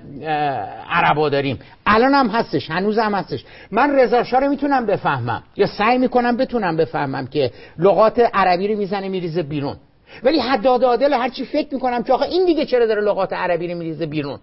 [0.90, 1.58] عربا داریم.
[1.86, 3.44] الان هم هستش هنوز هم هستش.
[3.70, 9.08] من رضا رو می‌تونم بفهمم یا سعی می‌کنم بتونم بفهمم که لغات عربی رو می‌زنه
[9.08, 9.76] میریزه بیرون.
[10.22, 13.78] ولی حداد عادل هرچی فکر می‌کنم که آخه این دیگه چرا داره لغات عربی رو
[13.78, 14.38] میریزه بیرون؟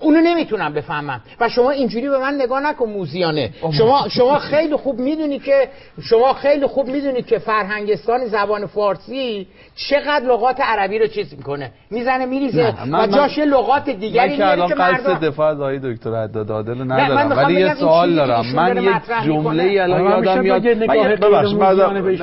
[0.00, 1.20] اونو نمی‌تونم بفهمم.
[1.40, 3.50] و شما اینجوری به من نگاه نکن موزیانه.
[3.78, 5.68] شما شما خیلی خوب می‌دونی که
[6.10, 11.70] شما خیلی خوب می‌دونی که فرهنگستان زبان فارسی چقدر لغات عربی رو چیز می‌کنه.
[11.90, 12.74] می‌زنه میریزه.
[12.92, 17.36] و جاش لغات دیگری میاره که مردم دفاع از آقای دکتر عداد عادل ندارم.
[17.36, 18.46] ولی یه سوال دارم.
[18.54, 20.66] من یه جمله ای الان یادم میاد.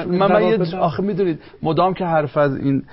[0.08, 2.84] من من یه آخه می‌دونید مدام که حرف از این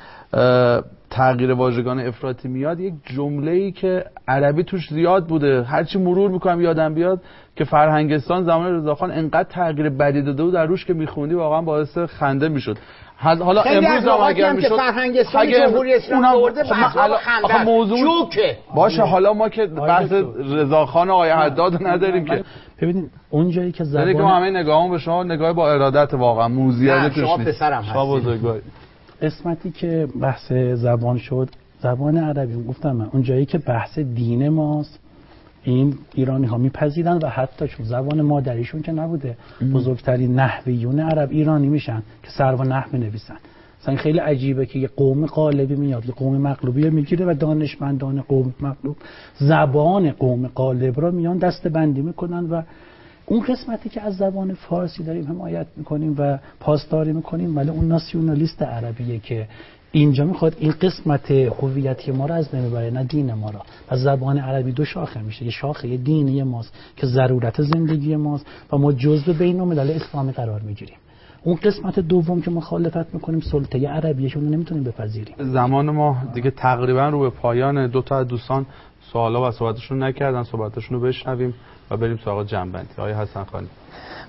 [1.11, 6.61] تغییر واژگان افراطی میاد یک جمله ای که عربی توش زیاد بوده هرچی مرور می‌کنم
[6.61, 7.21] یادم بیاد
[7.57, 11.99] که فرهنگستان زمان رضاخان انقدر تغییر بدی داده بود در روش که میخوندی واقعا باعث
[11.99, 12.79] خنده می‌شد
[13.17, 16.75] حالا امروز هم اگر می‌شد فرهنگ اسلامی جمهوری اسلامی آورده خب
[17.17, 20.13] خنده موضوع جوکه باشه حالا ما که بحث.
[20.39, 22.45] رضاخان آقای حداد نداریم که
[22.83, 26.49] ببینید اون جایی که داره که زبان همه نگاهمون به شما نگاه با ارادت واقعا
[26.49, 27.49] موزیت نه، توش شما نیست.
[27.49, 28.29] پسرم شما هستی.
[28.29, 28.63] بزرگواری
[29.23, 31.49] قسمتی که بحث زبان شد
[31.83, 34.99] زبان عربی گفتم من اون جایی که بحث دین ماست
[35.62, 39.37] این ایرانی ها میپذیرن و حتی چون زبان مادریشون که نبوده
[39.75, 43.37] بزرگترین نحویون عرب ایرانی میشن که سر و نحو نویسن
[43.83, 48.55] مثلا خیلی عجیبه که یه قوم قالبی میاد یه قوم مغلوبی می‌گیره و دانشمندان قوم
[48.61, 48.97] مغلوب
[49.39, 52.62] زبان قوم قالب رو میان دست بندی می‌کنن و
[53.31, 58.62] اون قسمتی که از زبان فارسی داریم حمایت می‌کنیم و پاسداری می‌کنیم ولی اون ناسیونالیست
[58.62, 59.49] عربیه که
[59.93, 63.59] اینجا می‌خواد این قسمت هویتی ما رو از بین ببره نه دین ما رو.
[63.91, 68.78] و زبان عربی دو شاخه میشه یه شاخه دینی ماست که ضرورت زندگی ماست و
[68.78, 70.97] ما جزء بین الملل اسلامی قرار می‌گیریم.
[71.45, 75.35] اون قسمت دوم که مخالفت می‌کنیم سلطه عربیشون رو نمی‌تونیم بپذیریم.
[75.39, 78.66] زمان ما دیگه تقریبا رو به پایان دو تا از دوستان
[79.12, 81.55] سوالا و صحبتشون نکردن صحبتشون رو بشنویم.
[81.91, 82.88] و بریم سراغ جنبندی.
[82.99, 83.66] آقای حسن خانی.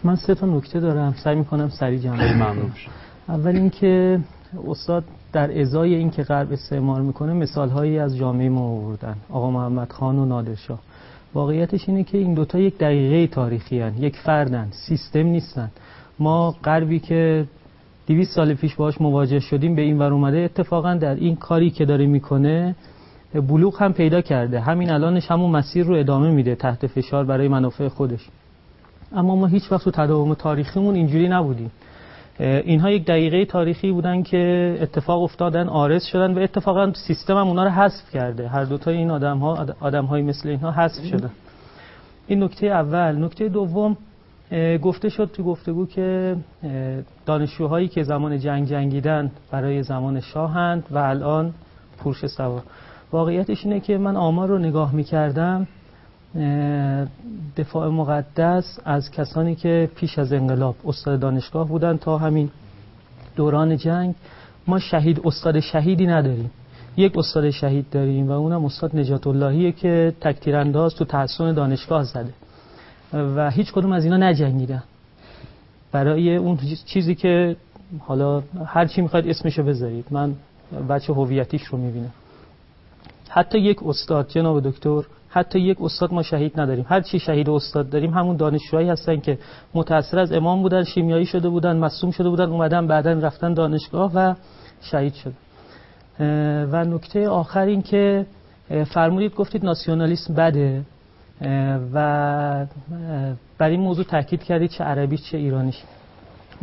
[0.03, 1.15] من سه تا نکته دارم.
[1.23, 2.13] سعی می‌کنم سریع کنم.
[2.13, 2.71] ممنون
[3.29, 4.19] اول اینکه
[4.67, 5.03] استاد
[5.33, 9.15] در ازای اینکه غرب استعمار می‌کنه مثال هایی از جامعه ما آوردن.
[9.29, 10.79] آقا محمد خان و نادرشاه.
[11.33, 13.93] واقعیتش اینه که این دوتا یک دقیقه تاریخی هن.
[13.97, 14.67] یک فردن.
[14.71, 15.71] سیستم نیستن.
[16.19, 17.45] ما غربی که
[18.07, 21.85] 200 سال پیش باهاش مواجه شدیم به این ور اومده اتفاقا در این کاری که
[21.85, 22.75] داره می‌کنه
[23.33, 24.59] بلوغ هم پیدا کرده.
[24.59, 28.27] همین الانش همون مسیر رو ادامه میده تحت فشار برای منافع خودش.
[29.13, 31.71] اما ما هیچ وقت تو تداوم تاریخیمون اینجوری نبودیم.
[32.39, 37.63] اینها یک دقیقه تاریخی بودن که اتفاق افتادن آرز شدن و اتفاقا سیستم هم اونا
[37.63, 38.47] رو حذف کرده.
[38.47, 41.31] هر دوتا این آدم ها آدم های مثل اینها حذف شدن.
[42.27, 43.23] این نکته اول.
[43.23, 43.97] نکته دوم
[44.81, 46.35] گفته شد تو گفتگو که
[47.25, 51.53] دانشجوهایی که زمان جنگ جنگیدن برای زمان شاهند و الان
[51.97, 52.61] پورش سوار.
[53.11, 55.67] واقعیتش اینه که من آمار رو نگاه می‌کردم
[57.57, 62.49] دفاع مقدس از کسانی که پیش از انقلاب استاد دانشگاه بودن تا همین
[63.35, 64.15] دوران جنگ
[64.67, 66.51] ما شهید استاد شهیدی نداریم.
[66.97, 72.03] یک استاد شهید داریم و اونم استاد نجات اللهیه که تکتیر انداز تو تحسن دانشگاه
[72.03, 72.33] زده.
[73.13, 74.83] و هیچ کدوم از اینا نجنگیدن.
[75.91, 77.55] برای اون چیزی که
[77.99, 80.05] حالا هر چی می‌خواید اسمشو بذارید.
[80.11, 80.33] من
[80.89, 82.11] بچه هویتیش رو می‌بینم.
[83.33, 86.85] حتی یک استاد جناب دکتر حتی یک استاد ما شهید نداریم.
[86.89, 89.37] هر چی شهید استاد داریم همون دانشجوهایی هستن که
[89.73, 94.33] متأثر از امام بودن شیمیایی شده بودن مصوم شده بودن اومدن بعدا رفتن دانشگاه و
[94.81, 95.33] شهید شد
[96.71, 98.25] و نکته آخر این که
[98.93, 100.81] فرمودید گفتید ناسیونالیسم بده.
[101.93, 102.65] و
[103.57, 105.83] بر این موضوع تاکید کردید چه عربی چه ایرانیش.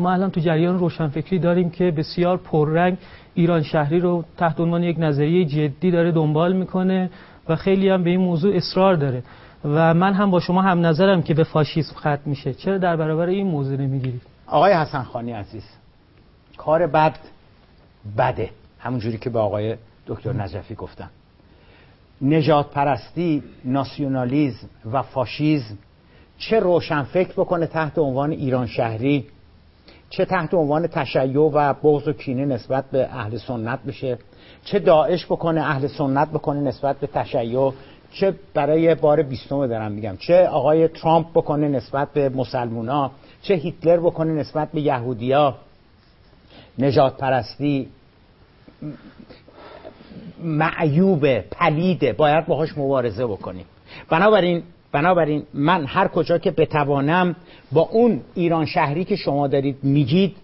[0.01, 2.96] ما الان تو جریان روشنفکری داریم که بسیار پررنگ
[3.34, 7.11] ایران شهری رو تحت عنوان یک نظریه جدی داره دنبال می‌کنه
[7.49, 9.22] و خیلی هم به این موضوع اصرار داره.
[9.64, 12.55] و من هم با شما هم نظرم که به فاشیسم ختم میشه.
[12.55, 15.64] چرا در برابر این موضوع نمی‌گیرید؟ آقای حسن خانی عزیز
[16.57, 17.18] کار بد
[18.18, 18.51] بده.
[18.78, 19.76] همون جوری که به آقای
[20.07, 21.11] دکتر نجفی گفتم.
[22.22, 25.78] نجات پرستی ناسیونالیزم و فاشیزم
[26.38, 29.26] چه روشن فکر بکنه تحت عنوان ایران شهری؟
[30.11, 34.19] چه تحت عنوان تشیع و بغض و کینه نسبت به اهل سنت بشه
[34.65, 37.73] چه داعش بکنه اهل سنت بکنه نسبت به تشیع؟
[38.13, 40.17] چه برای بار بیستم دارم میگم.
[40.17, 43.11] چه آقای ترامپ بکنه نسبت به مسلمونا؟
[43.43, 45.55] چه هیتلر بکنه نسبت به یهودیا؟
[46.79, 47.89] نجات پرستی
[50.43, 53.65] معیوبه پلیده باید باهاش مبارزه بکنیم.
[54.11, 57.36] بنابراین بنابراین من هر کجا که بتوانم
[57.72, 60.36] با اون ایران شهری که شما دارید میگید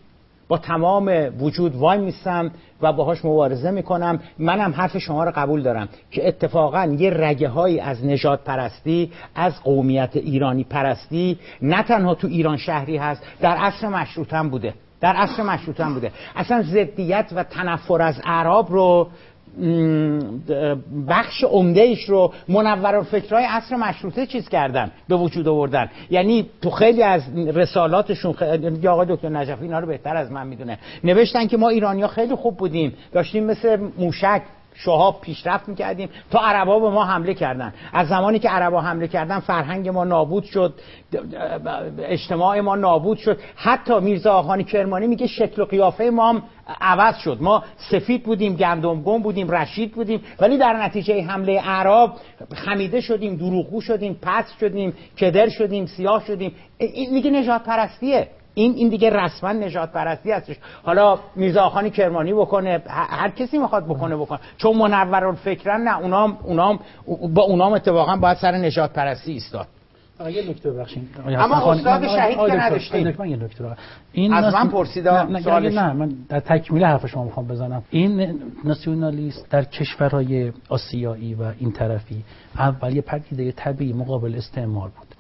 [0.49, 2.51] با تمام وجود وای میستم
[2.83, 4.21] و باهاش مبارزه می‌کنم.
[4.39, 9.63] منم حرف شما رو قبول دارم که اتفاقا یه رگه هایی از نجات پرستی از
[9.63, 15.43] قومیت ایرانی پرستی نه تنها تو ایران شهری هست در عصر مشروطم بوده در عصر
[15.43, 16.13] مشروطم بوده.
[16.37, 19.09] اصلا ضدیت و تنفر از اعراب رو
[21.09, 25.91] بخش عمده ایش رو منور فکرهای عصر مشروطه چیز کردن به وجود آوردن.
[26.11, 30.79] یعنی تو خیلی از رسالاتشون خیلی آقای دکتر نجفی اینا رو بهتر از من می‌دونه.
[31.05, 32.95] نوشتن که ما ایرانیا خیلی خوب بودیم.
[33.13, 34.43] داشتیم مثل موشک
[34.75, 37.75] شهاب پیشرفت می‌کردیم تا عربا به ما حمله کردن.
[37.93, 40.75] از زمانی که عربا حمله کردن فرهنگ ما نابود شد
[41.99, 43.39] اجتماع ما نابود شد.
[43.57, 46.43] حتی میرزا آخانی کرمانی میگه شکل و قیافه ما هم
[46.81, 47.39] عوض شد.
[47.41, 52.17] ما سفید بودیم گندمگون بودیم رشید بودیم ولی در نتیجه حمله اعراب
[52.55, 56.55] خمیده شدیم دروغگو شدیم پس شدیم کدر شدیم سیاه شدیم.
[56.79, 60.57] این میگه نجات پرستیه این این دیگه رسما نجات پرستی هستش.
[60.83, 64.39] حالا میرزا خانی کرمانی بکنه هر کسی می‌خواد بکنه بکنه.
[64.57, 66.79] چون منورون فکرن نه اونام اونام
[67.35, 69.67] با اونام اتفاقا باید سر نجات پرستی ایستاد
[70.21, 71.09] یه نکته ببخشید.
[71.27, 73.15] اما استاد شهید که نداشتیم.
[73.19, 73.77] من یه نکته
[74.13, 77.83] این از من پرسید نه, نه من در تکمیل حرف شما می‌خوام بزنم.
[77.91, 82.25] این ناسیونالیست در کشورهای آسیایی و این طرفی
[82.59, 85.14] اول یه پدیده طبیعی مقابل استعمار بود.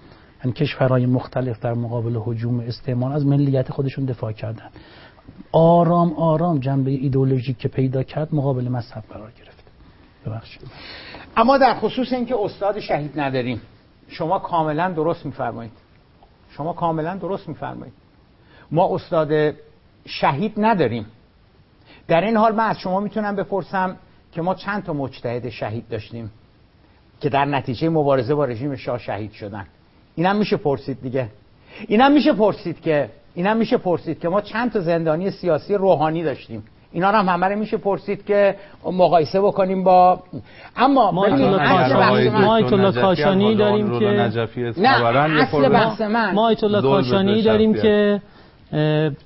[0.44, 4.70] یعنی کشورهای مختلف در مقابل حجوم استعمار از ملیت خودشون دفاع کردن.
[5.52, 9.64] آرام آرام جنبه ایدئولوژیک که پیدا کرد مقابل مذهب قرار گرفت.
[10.26, 10.62] ببخشید.
[11.36, 13.60] اما در خصوص اینکه استاد شهید نداریم
[14.08, 15.72] شما کاملا درست میفرمایید.
[16.50, 17.94] شما کاملا درست میفرمایید.
[18.70, 19.54] ما استاد
[20.06, 21.06] شهید نداریم.
[22.08, 23.96] در این حال من از شما می‌تونم بپرسم
[24.32, 26.30] که ما چند تا مجتهد شهید داشتیم
[27.20, 29.66] که در نتیجه مبارزه با رژیم شاه شهید شدن.
[30.14, 31.28] اینم میشه پرسید دیگه.
[31.88, 36.64] اینم میشه پرسید که اینم میشه پرسید که ما چند تا زندانی سیاسی روحانی داشتیم.
[36.92, 38.54] اینا رو هم همه میشه پرسید که
[38.84, 40.22] مقایسه بکنیم با
[40.76, 41.26] اما ما
[42.46, 44.04] آیت الله کاشانی داریم که
[44.78, 46.34] نه اصل بحث من.
[46.34, 48.20] ما آیت الله کاشانی داریم که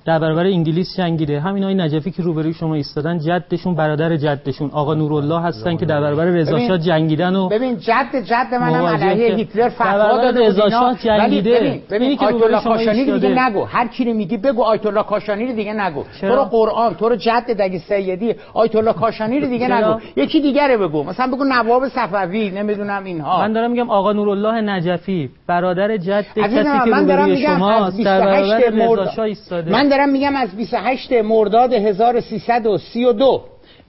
[0.05, 1.39] در برابر انگلیس جنگیده.
[1.39, 4.69] همین های نجفی که روبروی شما ایستادن جدشون برادر جدشون.
[4.73, 9.35] آقا نورالله هستن که در برابر رضا شاه جنگیدن و ببین جد جد منم علیه
[9.35, 11.59] هیتلر فتوا داده رضا شاه جنگیده.
[11.59, 13.63] ببین, ببین که آیت الله کاشانی رو دیگه نگو.
[13.63, 16.03] هر کی رو میگی بگو آیت الله کاشانی رو دیگه نگو.
[16.21, 19.99] تو رو قرآن تو رو جد دگی سیدی آیت الله کاشانی رو دیگه نگو.
[20.15, 21.03] یکی دیگه بگو.
[21.03, 23.39] مثلا بگو نواب صفوی نمی‌دونم اینها.
[23.39, 29.05] من دارم میگم آقا نورالله نجفی برادر جد کسی که روبروی شماست در برابر رضا
[29.05, 33.43] شاه من دارم میگم از 28 مرداد 1332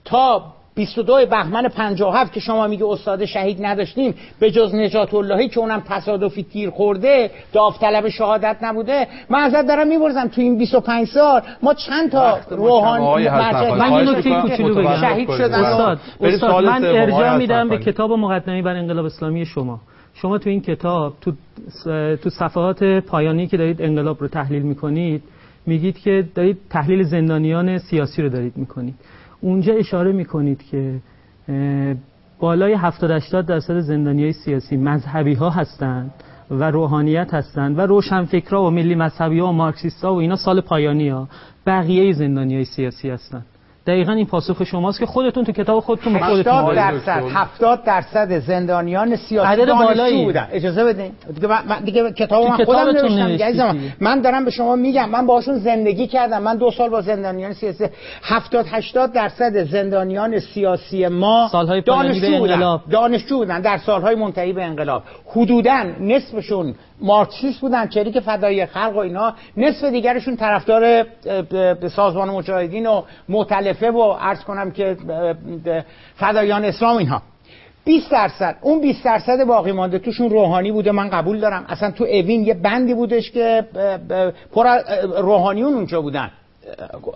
[0.05, 0.43] تا
[0.75, 5.83] 22 بهمن 57 که شما میگه استاد شهید نداشتیم به جز نجات اللهی که اونم
[5.89, 11.73] تصادفی تیر خورده داوطلب شهادت نبوده من ازت دارم میبرزم تو این 25 سال ما
[11.73, 15.01] چند تا روحانی من یه نکته کوچولو بگم.
[15.01, 15.53] شهید شدن.
[15.53, 19.79] استاد, استاد من ارجاع میدم به کتاب مقدمه بر انقلاب اسلامی شما.
[20.13, 21.31] شما تو این کتاب تو
[22.23, 25.23] تو صفحات پایانی که دارید انقلاب رو تحلیل می‌کنید
[25.65, 28.95] میگید که دارید تحلیل زندانیان سیاسی رو دارید می‌کنید.
[29.41, 30.99] اونجا اشاره می‌کنید که
[32.39, 36.13] بالای 70 80 درصد زندانی های سیاسی مذهبی ها هستند
[36.51, 40.61] و روحانیت هستند و روشنفکرا و ملی مذهبی ها و مارکسیست ها و اینا سال
[40.61, 41.27] پایانی ها
[41.65, 43.45] بقیه زندانی های سیاسی هستند.
[43.87, 48.39] دقیقا این پاسخ شماست که خودتون تو کتاب خودتون به خودتون 70 درصد 70 درصد
[48.39, 50.25] زندانیان سیاسی بالایی.
[50.25, 50.47] بودن.
[50.51, 51.11] اجازه بدین.
[51.35, 55.09] دیگه من دیگه کتاب من خودم نوشتم من دارم به شما میگم.
[55.09, 56.43] من باشون زندگی کردم.
[56.43, 57.85] من دو سال با زندانیان سیاسی
[58.23, 61.49] 70 80 درصد زندانیان سیاسی ما
[61.85, 62.79] دانشجو بودن.
[62.91, 63.61] دانشجو بودن.
[63.61, 65.03] در سالهای منتهی به انقلاب.
[65.35, 69.33] حدودا نصفشون مارکسیست بودن چریک فدایی خلق و اینا.
[69.57, 71.05] نصف دیگرشون طرفدار
[71.95, 74.97] سازمان مجاهدین و مؤتلفه و عرض کنم که
[76.15, 77.21] فدایان اسلام اینها.
[77.85, 78.57] 20 درصد.
[78.61, 81.65] اون 20 درصد باقی مانده توشون روحانی بوده من قبول دارم.
[81.69, 83.65] اصلا تو اوین یه بندی بودش که
[84.53, 84.67] پر
[85.21, 86.31] روحانیون اونجا بودن.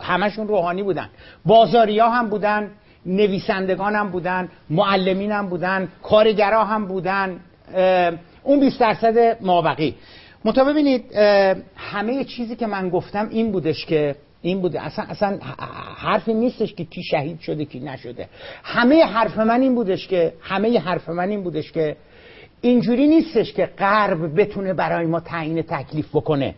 [0.02, 1.10] همشون روحانی بودن.
[1.46, 2.72] بازاریا هم بودن
[3.06, 7.40] نویسندگان هم بودن معلمین هم بودن کارگرا هم بودن.
[8.46, 9.96] اون 20 درصد مابقی
[10.46, 11.16] متا ببینید
[11.76, 14.82] همه چیزی که من گفتم این بودش که این بوده.
[14.82, 15.40] اصلا اصلا
[15.98, 18.30] حرفی نیستش که کی شهید شده کی نشده.
[18.64, 21.96] همه حرف من این بودش که همه حرف من این بودش که
[22.62, 26.56] اینجوری نیستش که غرب بتونه برای ما تعیین تکلیف بکنه.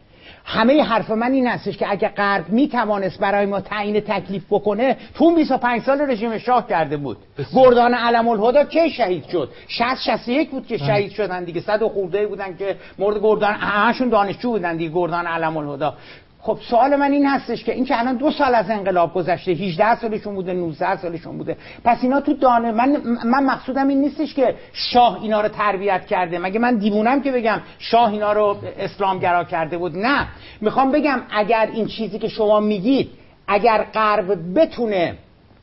[0.50, 5.24] همه حرف من این هستش که اگه غرب می‌توانست برای ما تعیین تکلیف بکنه تو
[5.24, 7.18] اون 25 سال رژیم شاه کرده بود.
[7.56, 11.62] گردان علم الهدا کی شهید شد؟ 60 61 بود که شهید شدن دیگه.
[11.62, 15.94] صد و خورده بودن که مورد گردان همشون دانشجو بودن دیگه گردان علم الهدا
[16.48, 19.96] خب سوال من این هستش که این که الان دو سال از انقلاب گذشته 18
[19.96, 21.58] سالشون بوده 19 سالشون بوده.
[21.84, 26.40] پس اینا تو دانه من من مقصودم این نیستش که شاه اینا رو تربیت کرده.
[26.40, 30.28] مگه من دیوونم که بگم شاه اینا رو اسلامگرا کرده بود؟ نه.
[30.62, 33.10] می‌خوام بگم اگر این چیزی که شما میگید
[33.48, 35.16] اگر غرب بتونه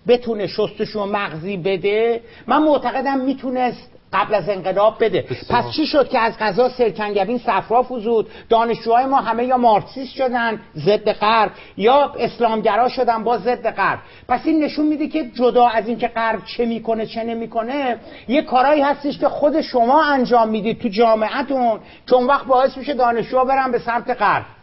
[0.08, 5.24] بتونه شستشون مغزی بده من معتقدم می‌تونست قبل از انقلاب بده.
[5.50, 10.60] پس چی شد که از غذا سرکنگبین صفرا فزود؟ دانشجوهای ما همه یا مارکسیست شدن
[10.76, 13.98] ضد غرب یا اسلامگرا شدن با ضد غرب.
[14.28, 17.96] پس این نشون میده که جدا از اینکه غرب چه می‌کنه چه نمی‌کنه
[18.28, 23.44] یه کارایی هستش که خود شما انجام می‌دید تو جامعتون چون وقت باعث میشه دانشجوها
[23.44, 24.44] برن به سمت غرب.
[24.44, 24.53] بسیار.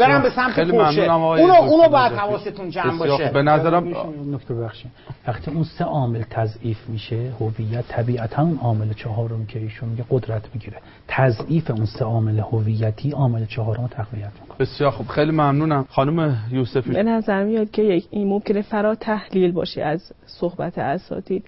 [0.00, 2.12] برم به سمت خیلی پرشه اونو اونو باید.
[2.12, 3.30] حواستون جمع بسیار باشه.
[3.32, 3.94] به نظرم
[4.34, 4.90] نکته بخشید
[5.26, 10.42] وقتی اون سه عامل تضعیف میشه هویت طبیعتا اون عامل چهارم که ایشون میگه قدرت
[10.54, 10.76] می‌گیره.
[11.08, 14.58] تضعیف اون سه عامل هویتی عامل چهارم رو تقویت می‌کنه.
[14.58, 15.06] بسیار خوب.
[15.06, 15.86] خیلی ممنونم.
[15.90, 16.90] خانم یوسفی.
[16.90, 21.44] به نظر میاد که یک این ممکنه فرا تحلیل باشه از صحبت اساتید.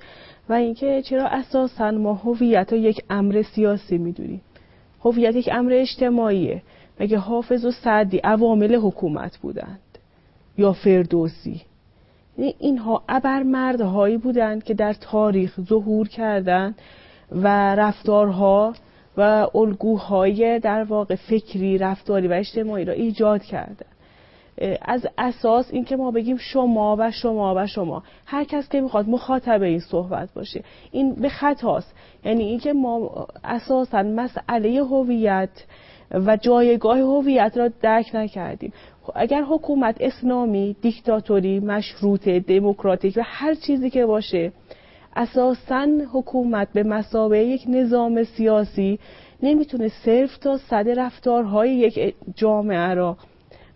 [0.49, 4.41] و اینکه چرا اساسا ما هویت رو یک امر سیاسی می‌دونیم.
[5.05, 6.63] هویت یک امر اجتماعیه.
[7.01, 9.81] مگه حافظ و سعدی عوامل حکومت بودند
[10.59, 11.63] یا فردوسی؟
[12.39, 16.79] یعنی اینها ابرمردهایی بودند که در تاریخ ظهور کردند
[17.33, 18.75] و رفتارها
[19.17, 23.85] و الگوهای در واقع فکری رفتاری و اجتماعی را ایجاد کردند.
[24.83, 29.63] از اساس اینکه ما بگیم شما و شما و شما هر کس که می‌خواد مخاطب
[29.63, 30.65] این صحبت باشه.
[30.91, 31.95] این به خطاست.
[32.25, 35.65] یعنی اینکه ما اساسا مسئله هویت
[36.11, 38.73] و جایگاه هویت را درک نکردیم.
[39.15, 44.53] اگر حکومت اسلامی دیکتاتوری مشروطه دموکراتیک و هر چیزی که باشه
[45.17, 48.99] اساسا حکومت به مسابقه یک نظام سیاسی
[49.43, 53.17] نمی‌تونه صرف تا صد رفتارهای یک جامعه را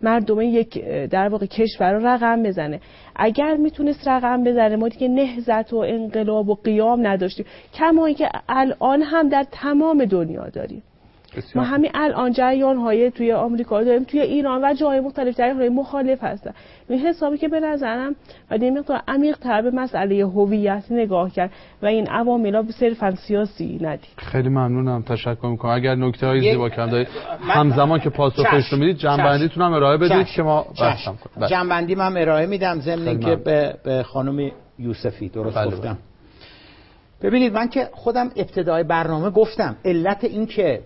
[0.01, 2.79] مردم یک در واقع کشور رو رقم بزنه.
[3.15, 7.45] اگر می‌تونست رقم بزنه ما دیگه نهزت و انقلاب و قیام نداشتیم.
[7.73, 10.83] کما اینکه الان هم در تمام دنیا داریم.
[11.55, 15.69] ما همین الان جریان های توی آمریکا داریم توی ایران و جای مختلف جریان های
[15.69, 16.51] مخالف هستن.
[16.89, 18.15] این حسابی که به نظرم
[18.51, 23.15] و این مقدار عمیق تر به مسئله هویت نگاه کرد و این عوامل ها صرفا
[23.15, 24.13] سیاسی ندید.
[24.17, 25.01] خیلی ممنونم.
[25.01, 25.71] تشکر می‌کنم.
[25.71, 27.07] اگر نکته های زیبا کم دارید
[27.41, 31.47] همزمان که پاسخش رو می‌دید جنبندیتون هم ارائه بدید که ما بحثم کنیم.
[31.47, 35.97] جنبندی من ارائه میدم ضمن که به, به خانم یوسفی درست بله گفتم.
[37.21, 40.81] ببینید من که خودم ابتدای برنامه گفتم علت این که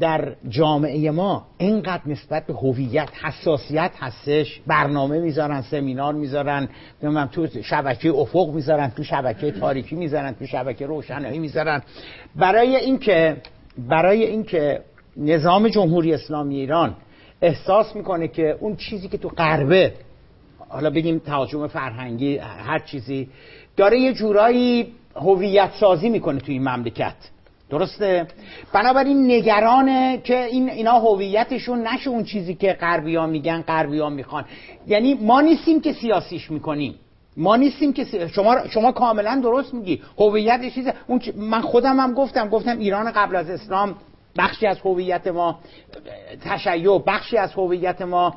[0.00, 4.60] در جامعه ما اینقدر نسبت به هویت حساسیت هستش.
[4.66, 6.68] برنامه می‌ذارن سمینار می‌ذارن
[7.02, 11.82] نمی‌دونم تو شبکه افق می‌ذارن تو شبکه تاریکی می‌ذارن تو شبکه روشنایی می‌ذارن.
[12.36, 13.36] برای اینکه
[13.78, 14.82] برای اینکه
[15.16, 16.96] نظام جمهوری اسلامی ایران
[17.42, 19.92] احساس می‌کنه که اون چیزی که تو غربه
[20.68, 23.28] حالا بگیم تهاجم فرهنگی هر چیزی
[23.76, 27.14] داره یه جورایی هویت سازی می‌کنه تو این مملکت.
[27.72, 28.26] درسته؟
[28.72, 34.44] بنابراین نگرانه که این اینا هویتشون نشه اون چیزی که غربیا میگن غربیا می‌خوان.
[34.86, 36.94] یعنی ما نیستیم که سیاسیش می‌کنیم.
[37.36, 38.28] ما نیستیم که سی...
[38.28, 40.02] شما شما کاملا درست میگی.
[40.18, 41.28] هویت چیز اون چ...
[41.36, 43.94] من خودم هم گفتم گفتم ایران قبل از اسلام
[44.38, 45.58] بخشی از هویت ما
[46.44, 48.36] تشیع بخشی از هویت ما.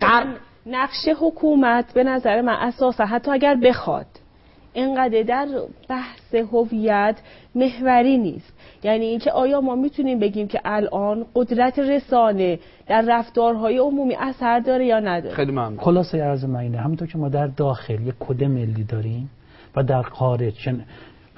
[0.00, 0.26] قر...
[0.66, 4.06] نقش حکومت به نظر من اساسا حتی اگر بخواد
[4.72, 5.48] اینقدر در
[5.88, 7.16] بحث هویت
[7.54, 8.52] محوری نیست.
[8.82, 14.86] یعنی اینکه آیا ما می‌تونیم بگیم که الان قدرت رسانه در رفتارهای عمومی اثر داره
[14.86, 15.78] یا نداره؟ خیلی ممنون.
[15.78, 19.30] خلاصه عرض من اینه همونطور که ما در داخل یک کد ملی داریم
[19.76, 20.68] و در خارج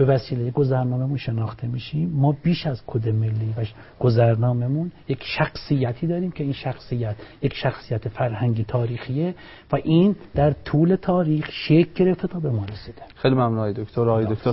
[0.01, 3.65] به وسیله گذرنامهمون شناخته میشیم ما بیش از کد ملی و
[4.01, 9.35] گذرنامهمون یک شخصیتی داریم که این شخصیت یک شخصیت فرهنگی تاریخیه
[9.73, 13.03] و این در طول تاریخ شکل گرفته تا به ما رسیده.
[13.15, 14.09] خیلی ممنون آقای دکتر.
[14.09, 14.53] آقای دکتر